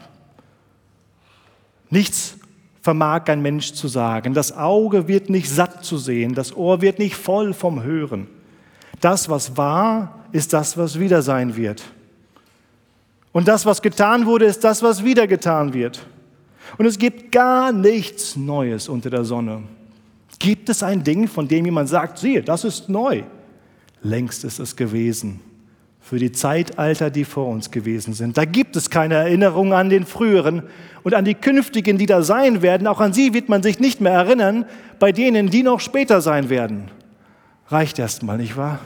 Nichts 1.89 2.37
vermag 2.81 3.27
ein 3.27 3.41
Mensch 3.41 3.73
zu 3.73 3.87
sagen. 3.87 4.33
Das 4.33 4.55
Auge 4.55 5.07
wird 5.07 5.29
nicht 5.29 5.49
satt 5.49 5.83
zu 5.83 5.97
sehen. 5.97 6.33
Das 6.33 6.55
Ohr 6.55 6.81
wird 6.81 6.97
nicht 6.97 7.15
voll 7.15 7.53
vom 7.53 7.83
Hören. 7.83 8.27
Das, 8.99 9.29
was 9.29 9.57
war, 9.57 10.25
ist 10.31 10.53
das, 10.53 10.77
was 10.77 10.99
wieder 10.99 11.21
sein 11.21 11.55
wird. 11.55 11.83
Und 13.39 13.47
das, 13.47 13.65
was 13.65 13.81
getan 13.81 14.25
wurde, 14.25 14.43
ist 14.43 14.65
das, 14.65 14.83
was 14.83 15.05
wieder 15.05 15.25
getan 15.25 15.73
wird. 15.73 16.05
Und 16.77 16.85
es 16.85 16.99
gibt 16.99 17.31
gar 17.31 17.71
nichts 17.71 18.35
Neues 18.35 18.89
unter 18.89 19.09
der 19.09 19.23
Sonne. 19.23 19.63
Gibt 20.39 20.67
es 20.67 20.83
ein 20.83 21.05
Ding, 21.05 21.25
von 21.25 21.47
dem 21.47 21.63
jemand 21.63 21.87
sagt, 21.87 22.17
siehe, 22.17 22.43
das 22.43 22.65
ist 22.65 22.89
neu? 22.89 23.23
Längst 24.01 24.43
ist 24.43 24.59
es 24.59 24.75
gewesen 24.75 25.39
für 26.01 26.19
die 26.19 26.33
Zeitalter, 26.33 27.09
die 27.09 27.23
vor 27.23 27.47
uns 27.47 27.71
gewesen 27.71 28.13
sind. 28.13 28.37
Da 28.37 28.43
gibt 28.43 28.75
es 28.75 28.89
keine 28.89 29.13
Erinnerung 29.13 29.71
an 29.71 29.89
den 29.89 30.05
früheren 30.05 30.63
und 31.03 31.13
an 31.13 31.23
die 31.23 31.35
künftigen, 31.35 31.97
die 31.97 32.07
da 32.07 32.23
sein 32.23 32.61
werden. 32.61 32.87
Auch 32.87 32.99
an 32.99 33.13
sie 33.13 33.33
wird 33.33 33.47
man 33.47 33.63
sich 33.63 33.79
nicht 33.79 34.01
mehr 34.01 34.11
erinnern, 34.11 34.65
bei 34.99 35.13
denen, 35.13 35.49
die 35.49 35.63
noch 35.63 35.79
später 35.79 36.19
sein 36.19 36.49
werden. 36.49 36.91
Reicht 37.69 37.99
erst 37.99 38.21
mal, 38.21 38.37
nicht 38.37 38.57
wahr? 38.57 38.81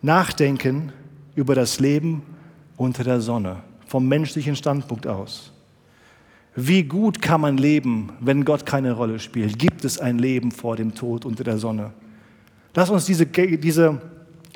Nachdenken 0.00 0.94
über 1.36 1.54
das 1.54 1.78
Leben 1.78 2.22
unter 2.76 3.04
der 3.04 3.20
Sonne, 3.20 3.58
vom 3.86 4.08
menschlichen 4.08 4.56
Standpunkt 4.56 5.06
aus. 5.06 5.52
Wie 6.56 6.82
gut 6.82 7.20
kann 7.20 7.42
man 7.42 7.58
leben, 7.58 8.10
wenn 8.20 8.44
Gott 8.44 8.64
keine 8.64 8.92
Rolle 8.92 9.20
spielt? 9.20 9.58
Gibt 9.58 9.84
es 9.84 9.98
ein 9.98 10.18
Leben 10.18 10.50
vor 10.50 10.74
dem 10.74 10.94
Tod 10.94 11.26
unter 11.26 11.44
der 11.44 11.58
Sonne? 11.58 11.92
Lass 12.74 12.88
uns 12.88 13.04
diese, 13.04 13.26
diese 13.26 14.00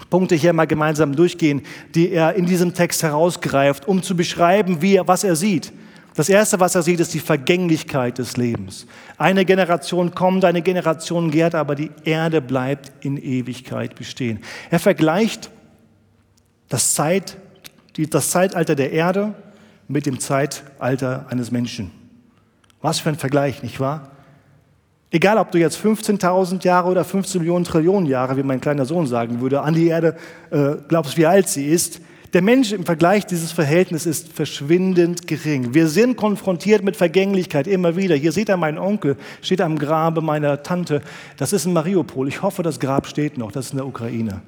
Punkte 0.08 0.34
hier 0.34 0.54
mal 0.54 0.66
gemeinsam 0.66 1.14
durchgehen, 1.14 1.62
die 1.94 2.10
er 2.10 2.34
in 2.34 2.46
diesem 2.46 2.72
Text 2.72 3.02
herausgreift, 3.02 3.86
um 3.86 4.02
zu 4.02 4.16
beschreiben, 4.16 4.80
wie 4.80 4.96
er, 4.96 5.06
was 5.06 5.24
er 5.24 5.36
sieht. 5.36 5.72
Das 6.14 6.28
Erste, 6.28 6.58
was 6.58 6.74
er 6.74 6.82
sieht, 6.82 7.00
ist 7.00 7.14
die 7.14 7.20
Vergänglichkeit 7.20 8.18
des 8.18 8.36
Lebens. 8.36 8.86
Eine 9.16 9.44
Generation 9.44 10.14
kommt, 10.14 10.44
eine 10.44 10.62
Generation 10.62 11.30
gärt, 11.30 11.54
aber 11.54 11.74
die 11.74 11.90
Erde 12.04 12.40
bleibt 12.40 12.92
in 13.04 13.16
Ewigkeit 13.16 13.94
bestehen. 13.94 14.40
Er 14.70 14.80
vergleicht 14.80 15.50
das, 16.70 16.94
Zeit, 16.94 17.36
das 17.94 18.30
Zeitalter 18.30 18.74
der 18.74 18.92
Erde 18.92 19.34
mit 19.88 20.06
dem 20.06 20.18
Zeitalter 20.18 21.26
eines 21.28 21.50
Menschen. 21.50 21.90
Was 22.80 23.00
für 23.00 23.10
ein 23.10 23.16
Vergleich, 23.16 23.62
nicht 23.62 23.78
wahr? 23.78 24.12
Egal, 25.10 25.36
ob 25.36 25.50
du 25.50 25.58
jetzt 25.58 25.76
15.000 25.76 26.64
Jahre 26.64 26.88
oder 26.88 27.04
15 27.04 27.42
Millionen 27.42 27.66
Trillionen 27.66 28.08
Jahre, 28.08 28.38
wie 28.38 28.42
mein 28.42 28.62
kleiner 28.62 28.86
Sohn 28.86 29.06
sagen 29.06 29.42
würde, 29.42 29.60
an 29.60 29.74
die 29.74 29.88
Erde 29.88 30.16
äh, 30.50 30.76
glaubst, 30.88 31.18
wie 31.18 31.26
alt 31.26 31.48
sie 31.48 31.66
ist, 31.66 32.00
Der 32.32 32.42
Mensch 32.42 32.70
im 32.70 32.86
Vergleich 32.86 33.26
dieses 33.26 33.50
Verhältnis 33.50 34.06
ist 34.06 34.32
verschwindend 34.32 35.26
gering. 35.26 35.74
Wir 35.74 35.88
sind 35.88 36.16
konfrontiert 36.16 36.84
mit 36.84 36.96
Vergänglichkeit 36.96 37.66
immer 37.66 37.96
wieder. 37.96 38.14
Hier 38.14 38.30
seht 38.30 38.48
ihr 38.48 38.56
meinen 38.56 38.78
Onkel, 38.78 39.16
steht 39.42 39.60
am 39.60 39.76
Grabe 39.76 40.20
meiner 40.20 40.62
Tante. 40.62 41.02
Das 41.36 41.52
ist 41.52 41.66
in 41.66 41.72
Mariupol. 41.72 42.28
Ich 42.28 42.40
hoffe, 42.40 42.62
das 42.62 42.78
Grab 42.78 43.08
steht 43.08 43.36
noch. 43.36 43.50
Das 43.50 43.66
ist 43.66 43.72
in 43.72 43.78
der 43.78 43.86
Ukraine. 43.86 44.42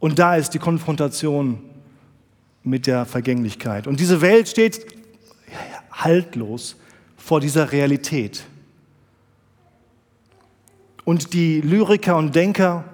Und 0.00 0.18
da 0.18 0.34
ist 0.34 0.50
die 0.54 0.58
Konfrontation 0.58 1.62
mit 2.64 2.86
der 2.86 3.04
Vergänglichkeit. 3.04 3.86
Und 3.86 4.00
diese 4.00 4.20
Welt 4.20 4.48
steht 4.48 4.86
haltlos 5.92 6.76
vor 7.16 7.40
dieser 7.40 7.70
Realität. 7.70 8.44
Und 11.04 11.32
die 11.32 11.60
Lyriker 11.60 12.16
und 12.16 12.34
Denker 12.34 12.84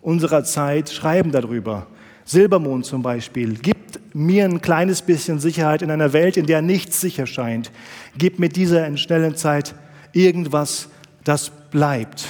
unserer 0.00 0.44
Zeit 0.44 0.88
schreiben 0.90 1.32
darüber. 1.32 1.86
Silbermond 2.24 2.84
zum 2.84 3.02
Beispiel, 3.02 3.54
gibt 3.54 4.14
mir 4.14 4.44
ein 4.44 4.60
kleines 4.60 5.02
bisschen 5.02 5.38
Sicherheit 5.38 5.82
in 5.82 5.90
einer 5.90 6.12
Welt, 6.12 6.36
in 6.36 6.46
der 6.46 6.62
nichts 6.62 7.00
sicher 7.00 7.26
scheint. 7.26 7.70
Gib 8.16 8.38
mir 8.38 8.48
dieser 8.48 8.96
schnellen 8.96 9.36
Zeit 9.36 9.74
irgendwas, 10.12 10.88
das 11.24 11.50
bleibt. 11.70 12.26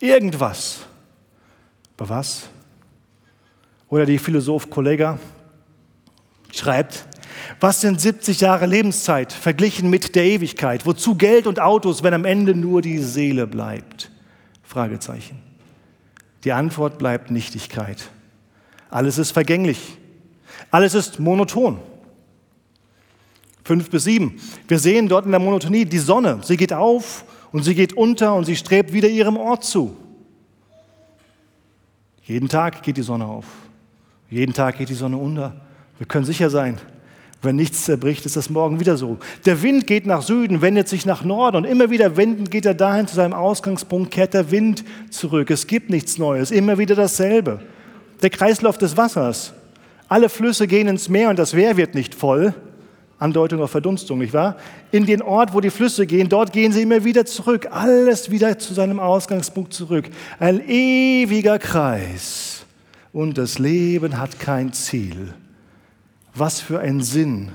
Irgendwas. 0.00 0.80
Aber 1.96 2.08
was? 2.08 2.48
Oder 3.88 4.06
die 4.06 4.18
Philosoph 4.18 4.70
Kollega 4.70 5.18
schreibt, 6.52 7.06
was 7.60 7.80
sind 7.80 8.00
70 8.00 8.40
Jahre 8.40 8.66
Lebenszeit 8.66 9.32
verglichen 9.32 9.90
mit 9.90 10.14
der 10.14 10.24
Ewigkeit? 10.24 10.86
Wozu 10.86 11.14
Geld 11.14 11.46
und 11.46 11.60
Autos, 11.60 12.02
wenn 12.02 12.14
am 12.14 12.24
Ende 12.24 12.54
nur 12.54 12.82
die 12.82 12.98
Seele 12.98 13.46
bleibt? 13.46 14.10
Fragezeichen. 14.62 15.38
Die 16.44 16.52
Antwort 16.52 16.98
bleibt 16.98 17.30
Nichtigkeit. 17.30 18.10
Alles 18.90 19.18
ist 19.18 19.32
vergänglich. 19.32 19.98
Alles 20.70 20.94
ist 20.94 21.18
monoton. 21.18 21.80
Fünf 23.64 23.90
bis 23.90 24.04
sieben. 24.04 24.40
Wir 24.66 24.78
sehen 24.78 25.08
dort 25.08 25.24
in 25.24 25.30
der 25.30 25.40
Monotonie 25.40 25.84
die 25.84 25.98
Sonne. 25.98 26.40
Sie 26.42 26.56
geht 26.56 26.72
auf 26.72 27.24
und 27.52 27.64
sie 27.64 27.74
geht 27.74 27.92
unter 27.92 28.34
und 28.34 28.44
sie 28.44 28.56
strebt 28.56 28.92
wieder 28.92 29.08
ihrem 29.08 29.36
Ort 29.36 29.64
zu. 29.64 29.96
Jeden 32.24 32.48
Tag 32.48 32.82
geht 32.82 32.96
die 32.96 33.02
Sonne 33.02 33.24
auf. 33.24 33.46
Jeden 34.30 34.52
Tag 34.52 34.78
geht 34.78 34.88
die 34.88 34.94
Sonne 34.94 35.16
unter. 35.16 35.54
Wir 35.98 36.06
können 36.06 36.24
sicher 36.24 36.50
sein, 36.50 36.78
wenn 37.40 37.56
nichts 37.56 37.84
zerbricht, 37.84 38.26
ist 38.26 38.36
das 38.36 38.50
morgen 38.50 38.80
wieder 38.80 38.96
so. 38.96 39.18
Der 39.46 39.62
Wind 39.62 39.86
geht 39.86 40.06
nach 40.06 40.22
Süden, 40.22 40.60
wendet 40.60 40.88
sich 40.88 41.06
nach 41.06 41.24
Norden 41.24 41.58
und 41.58 41.64
immer 41.64 41.88
wieder 41.90 42.16
wendend 42.16 42.50
geht 42.50 42.66
er 42.66 42.74
dahin 42.74 43.06
zu 43.06 43.14
seinem 43.14 43.32
Ausgangspunkt, 43.32 44.10
kehrt 44.10 44.34
der 44.34 44.50
Wind 44.50 44.84
zurück. 45.10 45.50
Es 45.50 45.66
gibt 45.66 45.88
nichts 45.88 46.18
Neues, 46.18 46.50
immer 46.50 46.78
wieder 46.78 46.96
dasselbe. 46.96 47.60
Der 48.22 48.30
Kreislauf 48.30 48.76
des 48.76 48.96
Wassers. 48.96 49.52
Alle 50.08 50.28
Flüsse 50.28 50.66
gehen 50.66 50.88
ins 50.88 51.08
Meer 51.08 51.30
und 51.30 51.38
das 51.38 51.52
Meer 51.52 51.76
wird 51.76 51.94
nicht 51.94 52.14
voll. 52.14 52.54
Andeutung 53.20 53.62
auf 53.62 53.70
Verdunstung, 53.70 54.18
nicht 54.18 54.32
wahr? 54.32 54.56
In 54.90 55.06
den 55.06 55.22
Ort, 55.22 55.52
wo 55.52 55.60
die 55.60 55.70
Flüsse 55.70 56.06
gehen, 56.06 56.28
dort 56.28 56.52
gehen 56.52 56.72
sie 56.72 56.82
immer 56.82 57.04
wieder 57.04 57.24
zurück. 57.24 57.68
Alles 57.70 58.30
wieder 58.30 58.58
zu 58.58 58.74
seinem 58.74 59.00
Ausgangspunkt 59.00 59.72
zurück. 59.72 60.06
Ein 60.38 60.60
ewiger 60.68 61.58
Kreis. 61.58 62.57
Und 63.12 63.38
das 63.38 63.58
Leben 63.58 64.18
hat 64.18 64.38
kein 64.38 64.72
Ziel. 64.72 65.34
Was 66.34 66.60
für 66.60 66.80
ein 66.80 67.00
Sinn. 67.00 67.52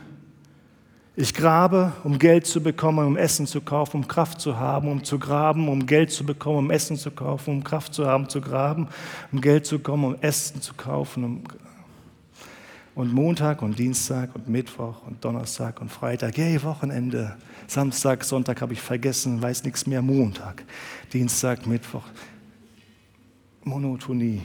Ich 1.15 1.33
grabe, 1.33 1.93
um 2.03 2.17
Geld 2.17 2.47
zu 2.47 2.61
bekommen, 2.61 3.05
um 3.05 3.17
Essen 3.17 3.45
zu 3.45 3.61
kaufen, 3.61 3.97
um 3.97 4.07
Kraft 4.07 4.41
zu 4.41 4.57
haben, 4.57 4.87
um 4.87 5.03
zu 5.03 5.19
graben, 5.19 5.69
um 5.69 5.85
Geld 5.85 6.11
zu 6.11 6.25
bekommen, 6.25 6.57
um 6.57 6.71
Essen 6.71 6.97
zu 6.97 7.11
kaufen, 7.11 7.51
um 7.51 7.63
Kraft 7.63 7.93
zu 7.93 8.07
haben, 8.07 8.29
zu 8.29 8.41
graben, 8.41 8.87
um 9.31 9.39
Geld 9.39 9.67
zu 9.67 9.77
bekommen, 9.77 10.05
um 10.05 10.15
Essen 10.21 10.59
zu 10.59 10.73
kaufen. 10.73 11.23
Um 11.23 11.43
und 12.95 13.11
Montag 13.11 13.61
und 13.61 13.79
Dienstag 13.79 14.35
und 14.35 14.47
Mittwoch 14.47 15.01
und 15.07 15.23
Donnerstag 15.23 15.81
und 15.81 15.91
Freitag, 15.91 16.37
hey, 16.37 16.61
Wochenende, 16.61 17.35
Samstag, 17.67 18.23
Sonntag 18.23 18.61
habe 18.61 18.73
ich 18.73 18.81
vergessen, 18.81 19.41
weiß 19.41 19.63
nichts 19.63 19.87
mehr, 19.87 20.01
Montag, 20.01 20.63
Dienstag, 21.11 21.65
Mittwoch. 21.65 22.03
Monotonie 23.63 24.43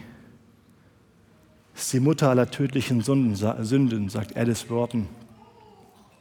ist 1.79 1.93
die 1.93 2.01
Mutter 2.01 2.29
aller 2.29 2.51
tödlichen 2.51 3.03
Sünden, 3.03 4.09
sagt 4.09 4.37
Alice 4.37 4.69
Wharton. 4.69 5.07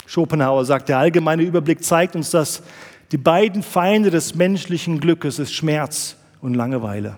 Schopenhauer 0.06 0.66
sagt, 0.66 0.90
der 0.90 1.00
allgemeine 1.00 1.44
Überblick 1.44 1.84
zeigt 1.84 2.16
uns, 2.16 2.32
dass 2.32 2.64
die 3.12 3.18
beiden 3.18 3.64
Feinde 3.64 4.12
des 4.12 4.36
menschlichen 4.36 5.00
Glückes 5.00 5.40
ist 5.40 5.54
Schmerz 5.54 6.16
und 6.42 6.54
Langeweile. 6.54 7.18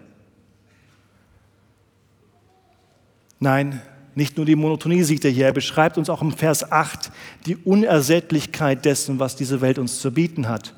Nein, 3.39 3.81
nicht 4.15 4.37
nur 4.37 4.45
die 4.45 4.55
Monotonie 4.55 5.03
sieht 5.03 5.23
er 5.23 5.31
hier, 5.31 5.45
er 5.45 5.53
beschreibt 5.53 5.97
uns 5.97 6.09
auch 6.09 6.21
im 6.21 6.31
Vers 6.31 6.71
8 6.71 7.11
die 7.45 7.55
Unersättlichkeit 7.57 8.85
dessen, 8.85 9.19
was 9.19 9.35
diese 9.35 9.61
Welt 9.61 9.79
uns 9.79 9.99
zu 9.99 10.11
bieten 10.11 10.47
hat. 10.47 10.73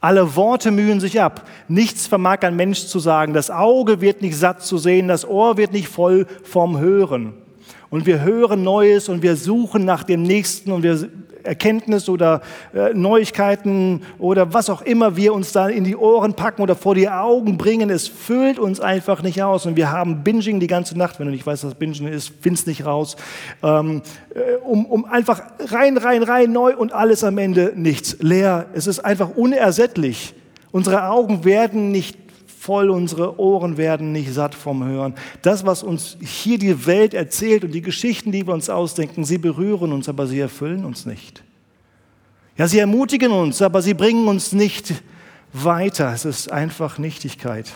Alle 0.00 0.36
Worte 0.36 0.70
mühen 0.70 1.00
sich 1.00 1.20
ab. 1.20 1.48
Nichts 1.68 2.06
vermag 2.06 2.42
ein 2.42 2.56
Mensch 2.56 2.86
zu 2.86 2.98
sagen. 2.98 3.32
Das 3.32 3.50
Auge 3.50 4.00
wird 4.00 4.22
nicht 4.22 4.36
satt 4.36 4.62
zu 4.62 4.78
sehen, 4.78 5.08
das 5.08 5.26
Ohr 5.26 5.56
wird 5.56 5.72
nicht 5.72 5.88
voll 5.88 6.26
vom 6.42 6.78
Hören. 6.78 7.34
Und 7.88 8.06
wir 8.06 8.20
hören 8.20 8.62
Neues 8.62 9.08
und 9.08 9.22
wir 9.22 9.36
suchen 9.36 9.84
nach 9.84 10.02
dem 10.02 10.22
Nächsten 10.22 10.72
und 10.72 10.82
wir 10.82 11.08
Erkenntnis 11.46 12.08
oder 12.08 12.42
äh, 12.74 12.92
Neuigkeiten 12.92 14.02
oder 14.18 14.52
was 14.52 14.68
auch 14.68 14.82
immer 14.82 15.16
wir 15.16 15.32
uns 15.32 15.52
da 15.52 15.68
in 15.68 15.84
die 15.84 15.96
Ohren 15.96 16.34
packen 16.34 16.62
oder 16.62 16.74
vor 16.74 16.94
die 16.94 17.08
Augen 17.08 17.56
bringen. 17.56 17.90
Es 17.90 18.08
füllt 18.08 18.58
uns 18.58 18.80
einfach 18.80 19.22
nicht 19.22 19.42
aus. 19.42 19.66
Und 19.66 19.76
wir 19.76 19.90
haben 19.90 20.22
Binging 20.24 20.60
die 20.60 20.66
ganze 20.66 20.98
Nacht. 20.98 21.18
Wenn 21.18 21.26
du 21.26 21.32
nicht 21.32 21.46
weißt, 21.46 21.64
was 21.64 21.74
Binging 21.74 22.08
ist, 22.08 22.32
findest 22.40 22.66
nicht 22.66 22.84
raus. 22.84 23.16
Ähm, 23.62 24.02
äh, 24.34 24.56
um, 24.64 24.84
um 24.86 25.04
einfach 25.04 25.42
rein, 25.70 25.96
rein, 25.96 26.22
rein, 26.22 26.52
neu 26.52 26.76
und 26.76 26.92
alles 26.92 27.24
am 27.24 27.38
Ende 27.38 27.72
nichts. 27.74 28.18
Leer. 28.20 28.66
Es 28.74 28.86
ist 28.86 29.00
einfach 29.00 29.30
unersättlich. 29.36 30.34
Unsere 30.72 31.08
Augen 31.08 31.44
werden 31.44 31.90
nicht 31.90 32.25
voll, 32.58 32.90
unsere 32.90 33.38
Ohren 33.38 33.76
werden 33.76 34.12
nicht 34.12 34.32
satt 34.32 34.54
vom 34.54 34.84
Hören. 34.84 35.14
Das, 35.42 35.66
was 35.66 35.82
uns 35.82 36.16
hier 36.20 36.58
die 36.58 36.86
Welt 36.86 37.14
erzählt 37.14 37.64
und 37.64 37.72
die 37.72 37.82
Geschichten, 37.82 38.32
die 38.32 38.46
wir 38.46 38.54
uns 38.54 38.70
ausdenken, 38.70 39.24
sie 39.24 39.38
berühren 39.38 39.92
uns, 39.92 40.08
aber 40.08 40.26
sie 40.26 40.40
erfüllen 40.40 40.84
uns 40.84 41.06
nicht. 41.06 41.42
Ja, 42.56 42.66
sie 42.66 42.78
ermutigen 42.78 43.32
uns, 43.32 43.60
aber 43.62 43.82
sie 43.82 43.94
bringen 43.94 44.28
uns 44.28 44.52
nicht 44.52 44.94
weiter. 45.52 46.12
Es 46.12 46.24
ist 46.24 46.50
einfach 46.50 46.98
Nichtigkeit. 46.98 47.72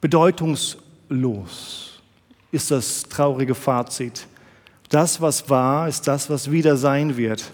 Bedeutungslos 0.00 2.02
ist 2.50 2.70
das 2.70 3.04
traurige 3.04 3.54
Fazit. 3.54 4.26
Das, 4.90 5.20
was 5.20 5.48
war, 5.48 5.88
ist 5.88 6.06
das, 6.06 6.28
was 6.28 6.50
wieder 6.50 6.76
sein 6.76 7.16
wird. 7.16 7.50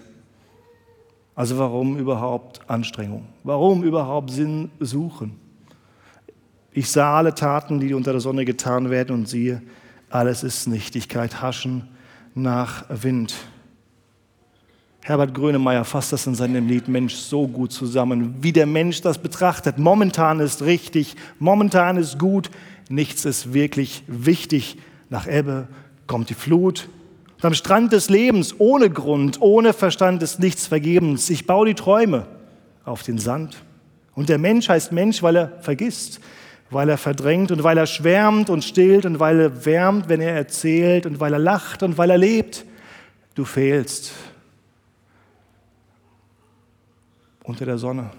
Also 1.39 1.57
warum 1.57 1.95
überhaupt 1.95 2.59
Anstrengung? 2.69 3.25
Warum 3.45 3.81
überhaupt 3.83 4.29
Sinn 4.29 4.71
suchen? 4.81 5.39
Ich 6.73 6.91
sah 6.91 7.17
alle 7.17 7.33
Taten, 7.33 7.79
die 7.79 7.93
unter 7.93 8.11
der 8.11 8.19
Sonne 8.19 8.43
getan 8.43 8.89
werden 8.89 9.15
und 9.15 9.29
siehe, 9.29 9.61
alles 10.09 10.43
ist 10.43 10.67
Nichtigkeit, 10.67 11.41
Haschen 11.41 11.87
nach 12.35 12.83
Wind. 12.89 13.35
Herbert 14.99 15.33
Grönemeyer 15.33 15.85
fasst 15.85 16.11
das 16.11 16.27
in 16.27 16.35
seinem 16.35 16.67
Lied 16.67 16.89
Mensch 16.89 17.13
so 17.13 17.47
gut 17.47 17.71
zusammen, 17.71 18.35
wie 18.41 18.51
der 18.51 18.65
Mensch 18.65 18.99
das 18.99 19.17
betrachtet. 19.17 19.77
Momentan 19.77 20.41
ist 20.41 20.63
richtig, 20.63 21.15
momentan 21.39 21.95
ist 21.95 22.19
gut, 22.19 22.51
nichts 22.89 23.23
ist 23.23 23.53
wirklich 23.53 24.03
wichtig. 24.07 24.77
Nach 25.09 25.25
Ebbe 25.25 25.69
kommt 26.05 26.29
die 26.29 26.33
Flut, 26.33 26.89
und 27.39 27.45
am 27.45 27.53
Strand 27.53 27.93
des 27.93 28.09
Lebens, 28.09 28.55
ohne 28.59 28.89
Grund, 28.89 29.39
ohne 29.39 29.71
Verstand 29.71 30.21
ist 30.23 30.39
nichts 30.39 30.67
vergebens. 30.67 31.29
Ich 31.29 31.47
baue 31.47 31.67
die 31.67 31.73
Träume 31.73 32.27
auf 32.83 33.03
den 33.03 33.17
Sand. 33.17 33.63
Und 34.13 34.27
der 34.27 34.37
Mensch 34.37 34.67
heißt 34.67 34.91
Mensch, 34.91 35.23
weil 35.23 35.37
er 35.37 35.61
vergisst, 35.61 36.19
weil 36.69 36.89
er 36.89 36.97
verdrängt 36.97 37.51
und 37.51 37.63
weil 37.63 37.77
er 37.77 37.87
schwärmt 37.87 38.49
und 38.49 38.65
stillt 38.65 39.05
und 39.05 39.21
weil 39.21 39.39
er 39.39 39.65
wärmt, 39.65 40.09
wenn 40.09 40.19
er 40.19 40.33
erzählt 40.33 41.05
und 41.05 41.21
weil 41.21 41.31
er 41.31 41.39
lacht 41.39 41.81
und 41.81 41.97
weil 41.97 42.09
er 42.09 42.17
lebt. 42.17 42.65
Du 43.35 43.45
fehlst 43.45 44.11
unter 47.45 47.63
der 47.63 47.77
Sonne. 47.77 48.11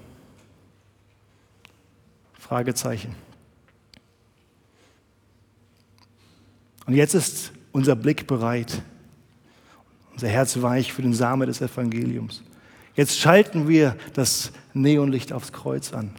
Fragezeichen. 2.38 3.14
Und 6.86 6.94
jetzt 6.94 7.12
ist 7.12 7.52
unser 7.70 7.94
Blick 7.96 8.26
bereit 8.26 8.82
unser 10.20 10.28
Herz 10.28 10.60
weich 10.60 10.92
für 10.92 11.00
den 11.00 11.14
Samen 11.14 11.46
des 11.46 11.62
Evangeliums. 11.62 12.42
Jetzt 12.94 13.18
schalten 13.18 13.68
wir 13.68 13.96
das 14.12 14.52
Neonlicht 14.74 15.32
aufs 15.32 15.50
Kreuz 15.50 15.94
an 15.94 16.10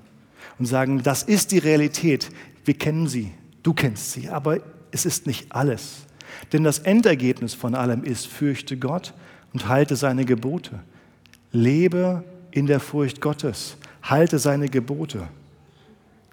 und 0.57 0.65
sagen, 0.65 1.03
das 1.03 1.21
ist 1.21 1.51
die 1.51 1.59
Realität. 1.59 2.29
Wir 2.65 2.73
kennen 2.73 3.07
sie, 3.07 3.31
du 3.61 3.73
kennst 3.73 4.13
sie, 4.13 4.27
aber 4.27 4.57
es 4.89 5.05
ist 5.05 5.27
nicht 5.27 5.51
alles. 5.51 6.07
Denn 6.51 6.63
das 6.63 6.79
Endergebnis 6.79 7.53
von 7.53 7.75
allem 7.75 8.03
ist, 8.03 8.25
fürchte 8.25 8.75
Gott 8.75 9.13
und 9.53 9.67
halte 9.67 9.95
seine 9.95 10.25
Gebote. 10.25 10.79
Lebe 11.51 12.23
in 12.49 12.65
der 12.65 12.79
Furcht 12.79 13.21
Gottes, 13.21 13.77
halte 14.01 14.39
seine 14.39 14.67
Gebote. 14.67 15.27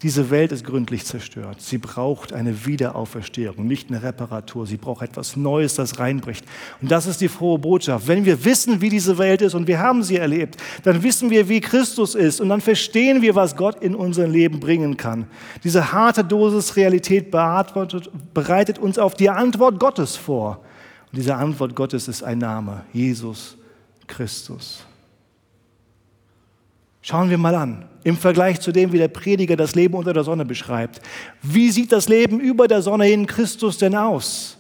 Diese 0.03 0.31
Welt 0.31 0.53
ist 0.53 0.65
gründlich 0.65 1.05
zerstört. 1.05 1.61
Sie 1.61 1.79
braucht 1.79 2.33
eine 2.33 2.65
Wiederauferstehung, 2.67 3.67
nicht 3.67 3.91
eine 3.91 4.01
Reparatur. 4.01 4.65
Sie 4.65 4.77
braucht 4.77 5.03
etwas 5.03 5.35
Neues, 5.35 5.75
das 5.75 5.99
reinbricht. 5.99 6.45
Und 6.81 6.93
das 6.93 7.09
ist 7.09 7.21
die 7.21 7.27
frohe 7.27 7.59
Botschaft. 7.59 8.07
Wenn 8.07 8.25
wir 8.25 8.45
wissen, 8.45 8.81
wie 8.81 8.91
diese 8.91 9.19
Welt 9.19 9.43
ist 9.43 9.55
und 9.55 9.67
wir 9.67 9.81
haben 9.81 10.05
sie 10.05 10.17
erlebt, 10.17 10.57
dann 10.85 11.03
wissen 11.03 11.31
wir, 11.31 11.49
wie 11.49 11.61
Christus 11.61 12.15
ist 12.15 12.41
und 12.41 12.49
dann 12.49 12.61
verstehen 12.61 13.23
wir, 13.23 13.35
was 13.35 13.57
Gott 13.57 13.83
in 13.83 13.97
unser 13.97 14.29
Leben 14.29 14.61
bringen 14.61 14.97
kann. 14.97 15.27
Diese 15.65 15.91
harte 15.91 16.23
Dosis 16.23 16.77
Realität 16.77 17.33
bereitet 17.33 18.79
uns 18.79 18.99
auf 18.99 19.15
die 19.15 19.31
Antwort 19.31 19.81
Gottes 19.81 20.15
vor. 20.15 20.61
Und 21.11 21.19
diese 21.19 21.35
Antwort 21.35 21.75
Gottes 21.75 22.07
ist 22.07 22.23
ein 22.23 22.39
Name, 22.39 22.85
Jesus 22.93 23.57
Christus. 24.07 24.85
Schauen 27.09 27.31
wir 27.31 27.39
mal 27.39 27.55
an, 27.55 27.87
im 28.05 28.19
Vergleich 28.19 28.61
zu 28.61 28.71
dem, 28.71 28.93
wie 28.93 28.99
der 28.99 29.09
Prediger 29.09 29.57
das 29.57 29.75
Leben 29.75 29.95
unter 29.95 30.13
der 30.13 30.25
Sonne 30.25 30.45
beschreibt. 30.45 31.01
Wie 31.41 31.71
sieht 31.71 31.91
das 31.91 32.11
Leben 32.11 32.39
über 32.39 32.69
der 32.69 32.83
Sonne 32.83 33.11
in 33.11 33.27
Christus 33.27 33.79
denn 33.79 33.95
aus? 33.95 34.59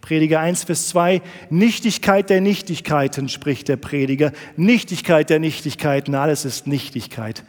Prediger 0.00 0.40
1, 0.40 0.64
Vers 0.64 0.88
2, 0.88 1.20
Nichtigkeit 1.50 2.30
der 2.30 2.40
Nichtigkeiten, 2.40 3.28
spricht 3.28 3.68
der 3.68 3.76
Prediger. 3.76 4.32
Nichtigkeit 4.56 5.28
der 5.28 5.38
Nichtigkeiten, 5.38 6.14
alles 6.14 6.46
ist 6.46 6.66
Nichtigkeit. 6.66 7.44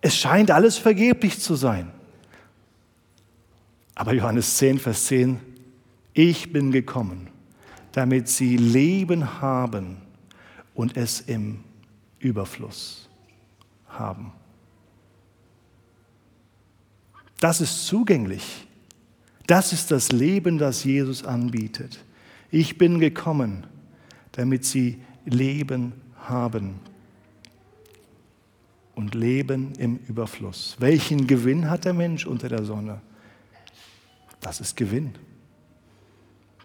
Es 0.00 0.16
scheint 0.16 0.50
alles 0.50 0.78
vergeblich 0.78 1.38
zu 1.38 1.54
sein. 1.54 1.92
Aber 3.94 4.14
Johannes 4.14 4.56
10, 4.56 4.78
Vers 4.78 5.04
10, 5.04 5.38
ich 6.14 6.50
bin 6.50 6.72
gekommen, 6.72 7.28
damit 7.92 8.28
sie 8.28 8.56
Leben 8.56 9.42
haben 9.42 9.98
und 10.72 10.96
es 10.96 11.20
im 11.20 11.62
Überfluss 12.20 13.02
haben. 13.98 14.32
Das 17.40 17.60
ist 17.60 17.86
zugänglich. 17.86 18.66
Das 19.46 19.72
ist 19.72 19.90
das 19.90 20.12
Leben, 20.12 20.58
das 20.58 20.84
Jesus 20.84 21.24
anbietet. 21.24 21.98
Ich 22.50 22.78
bin 22.78 23.00
gekommen, 23.00 23.66
damit 24.32 24.64
sie 24.64 25.02
Leben 25.24 25.92
haben 26.28 26.80
und 28.94 29.14
Leben 29.14 29.74
im 29.74 29.98
Überfluss. 30.08 30.76
Welchen 30.78 31.26
Gewinn 31.26 31.68
hat 31.68 31.84
der 31.84 31.94
Mensch 31.94 32.26
unter 32.26 32.48
der 32.48 32.64
Sonne? 32.64 33.00
Das 34.40 34.60
ist 34.60 34.76
Gewinn. 34.76 35.14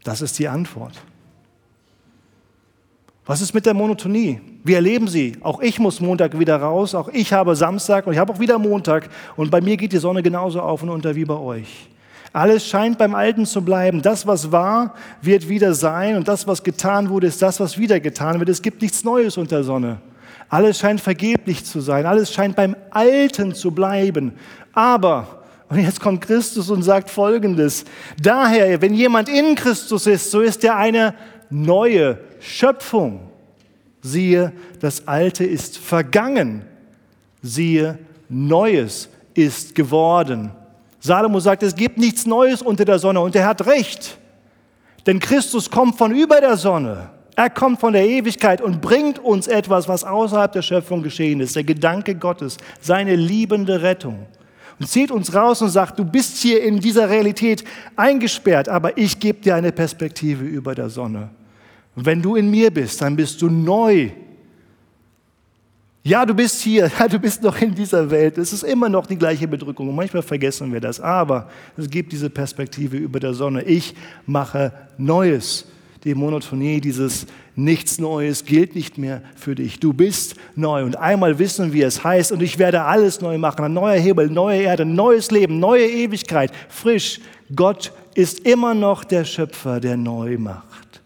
Das 0.03 0.21
ist 0.21 0.37
die 0.39 0.47
Antwort. 0.47 1.01
Was 3.27 3.41
ist 3.41 3.53
mit 3.53 3.65
der 3.65 3.73
Monotonie? 3.73 4.39
Wie 4.63 4.73
erleben 4.73 5.09
Sie? 5.09 5.35
Auch 5.41 5.59
ich 5.59 5.79
muss 5.79 5.99
Montag 5.99 6.39
wieder 6.39 6.55
raus, 6.55 6.95
auch 6.95 7.09
ich 7.09 7.33
habe 7.33 7.57
Samstag 7.57 8.07
und 8.07 8.13
ich 8.13 8.19
habe 8.19 8.31
auch 8.31 8.39
wieder 8.39 8.57
Montag 8.57 9.09
und 9.35 9.51
bei 9.51 9.59
mir 9.59 9.75
geht 9.75 9.91
die 9.91 9.97
Sonne 9.97 10.23
genauso 10.23 10.61
auf 10.61 10.81
und 10.81 10.89
unter 10.89 11.13
wie 11.13 11.25
bei 11.25 11.35
euch. 11.35 11.89
Alles 12.31 12.65
scheint 12.65 12.97
beim 12.97 13.13
Alten 13.13 13.45
zu 13.45 13.61
bleiben. 13.61 14.01
Das, 14.01 14.25
was 14.25 14.53
war, 14.53 14.93
wird 15.21 15.49
wieder 15.49 15.73
sein 15.73 16.15
und 16.15 16.29
das, 16.29 16.47
was 16.47 16.63
getan 16.63 17.09
wurde, 17.09 17.27
ist 17.27 17.41
das, 17.41 17.59
was 17.59 17.77
wieder 17.77 17.99
getan 17.99 18.39
wird. 18.39 18.47
Es 18.47 18.61
gibt 18.61 18.81
nichts 18.81 19.03
Neues 19.03 19.35
unter 19.35 19.61
Sonne. 19.61 19.97
Alles 20.47 20.79
scheint 20.79 21.01
vergeblich 21.01 21.65
zu 21.65 21.81
sein. 21.81 22.05
Alles 22.05 22.31
scheint 22.31 22.55
beim 22.55 22.77
Alten 22.91 23.53
zu 23.53 23.71
bleiben. 23.71 24.33
Aber, 24.71 25.43
und 25.67 25.79
jetzt 25.79 25.99
kommt 25.99 26.21
Christus 26.21 26.69
und 26.69 26.83
sagt 26.83 27.09
Folgendes. 27.09 27.83
Daher, 28.21 28.81
wenn 28.81 28.93
jemand 28.93 29.27
in 29.27 29.55
Christus 29.55 30.07
ist, 30.07 30.31
so 30.31 30.39
ist 30.39 30.63
er 30.63 30.77
eine 30.77 31.13
neue 31.49 32.19
Schöpfung. 32.39 33.29
Siehe, 34.01 34.53
das 34.79 35.07
Alte 35.07 35.43
ist 35.43 35.77
vergangen. 35.77 36.63
Siehe, 37.41 37.99
Neues 38.29 39.10
ist 39.33 39.75
geworden. 39.75 40.51
Salomo 40.99 41.39
sagt, 41.39 41.63
es 41.63 41.75
gibt 41.75 41.97
nichts 41.97 42.25
Neues 42.25 42.62
unter 42.62 42.86
der 42.86 42.99
Sonne 42.99 43.21
und 43.21 43.36
er 43.36 43.45
hat 43.45 43.65
recht. 43.65 44.17
Denn 45.05 45.19
Christus 45.19 45.69
kommt 45.69 45.97
von 45.97 46.13
über 46.13 46.41
der 46.41 46.57
Sonne. 46.57 47.10
Er 47.36 47.49
kommt 47.49 47.79
von 47.79 47.93
der 47.93 48.05
Ewigkeit 48.05 48.62
und 48.62 48.81
bringt 48.81 49.19
uns 49.19 49.47
etwas, 49.47 49.88
was 49.88 50.03
außerhalb 50.03 50.51
der 50.51 50.63
Schöpfung 50.63 51.03
geschehen 51.03 51.39
ist. 51.39 51.55
Der 51.55 51.63
Gedanke 51.63 52.15
Gottes, 52.15 52.57
seine 52.81 53.15
liebende 53.15 53.83
Rettung. 53.83 54.25
Und 54.79 54.87
zieht 54.87 55.09
uns 55.09 55.33
raus 55.33 55.61
und 55.61 55.69
sagt, 55.69 55.97
du 55.97 56.05
bist 56.05 56.37
hier 56.37 56.63
in 56.63 56.79
dieser 56.79 57.09
Realität 57.09 57.63
eingesperrt, 57.95 58.69
aber 58.69 58.97
ich 58.97 59.19
gebe 59.19 59.41
dir 59.41 59.55
eine 59.55 59.71
Perspektive 59.71 60.43
über 60.43 60.75
der 60.75 60.89
Sonne. 60.89 61.29
Und 61.95 62.05
wenn 62.05 62.21
du 62.21 62.35
in 62.35 62.51
mir 62.51 62.71
bist, 62.71 63.01
dann 63.01 63.15
bist 63.15 63.41
du 63.41 63.49
neu. 63.49 64.11
Ja, 66.03 66.25
du 66.25 66.33
bist 66.33 66.61
hier, 66.61 66.89
ja, 66.99 67.07
du 67.07 67.17
bist 67.17 67.41
noch 67.41 67.59
in 67.59 67.73
dieser 67.73 68.09
Welt. 68.09 68.37
Es 68.37 68.53
ist 68.53 68.63
immer 68.63 68.87
noch 68.87 69.07
die 69.07 69.17
gleiche 69.17 69.47
Bedrückung. 69.47 69.89
Und 69.89 69.95
manchmal 69.95 70.21
vergessen 70.21 70.71
wir 70.71 70.79
das. 70.79 71.01
Aber 71.01 71.49
es 71.75 71.89
gibt 71.89 72.11
diese 72.11 72.29
Perspektive 72.29 72.97
über 72.97 73.19
der 73.19 73.33
Sonne. 73.33 73.63
Ich 73.63 73.95
mache 74.27 74.71
Neues. 74.97 75.65
Die 76.03 76.15
Monotonie, 76.15 76.79
dieses 76.79 77.25
Nichts 77.55 77.99
Neues 77.99 78.45
gilt 78.45 78.75
nicht 78.75 78.97
mehr 78.97 79.21
für 79.36 79.55
dich. 79.55 79.79
Du 79.79 79.93
bist 79.93 80.36
neu. 80.55 80.83
Und 80.83 80.95
einmal 80.95 81.39
wissen 81.39 81.73
wir, 81.73 81.88
es 81.88 82.03
heißt, 82.03 82.31
und 82.31 82.41
ich 82.41 82.60
werde 82.60 82.83
alles 82.83 83.19
neu 83.19 83.38
machen. 83.38 83.65
Ein 83.65 83.73
neuer 83.73 83.99
Himmel, 83.99 84.29
neue 84.29 84.62
Erde, 84.62 84.86
neues 84.86 85.31
Leben, 85.31 85.60
neue 85.60 85.88
Ewigkeit, 85.88 86.51
frisch. 86.69 87.19
Gott 87.55 87.91
ist 88.13 88.41
immer 88.41 88.73
noch 88.73 89.03
der 89.03 89.25
Schöpfer, 89.25 89.79
der 89.79 89.97
neu 89.97 90.38
macht. 90.38 91.01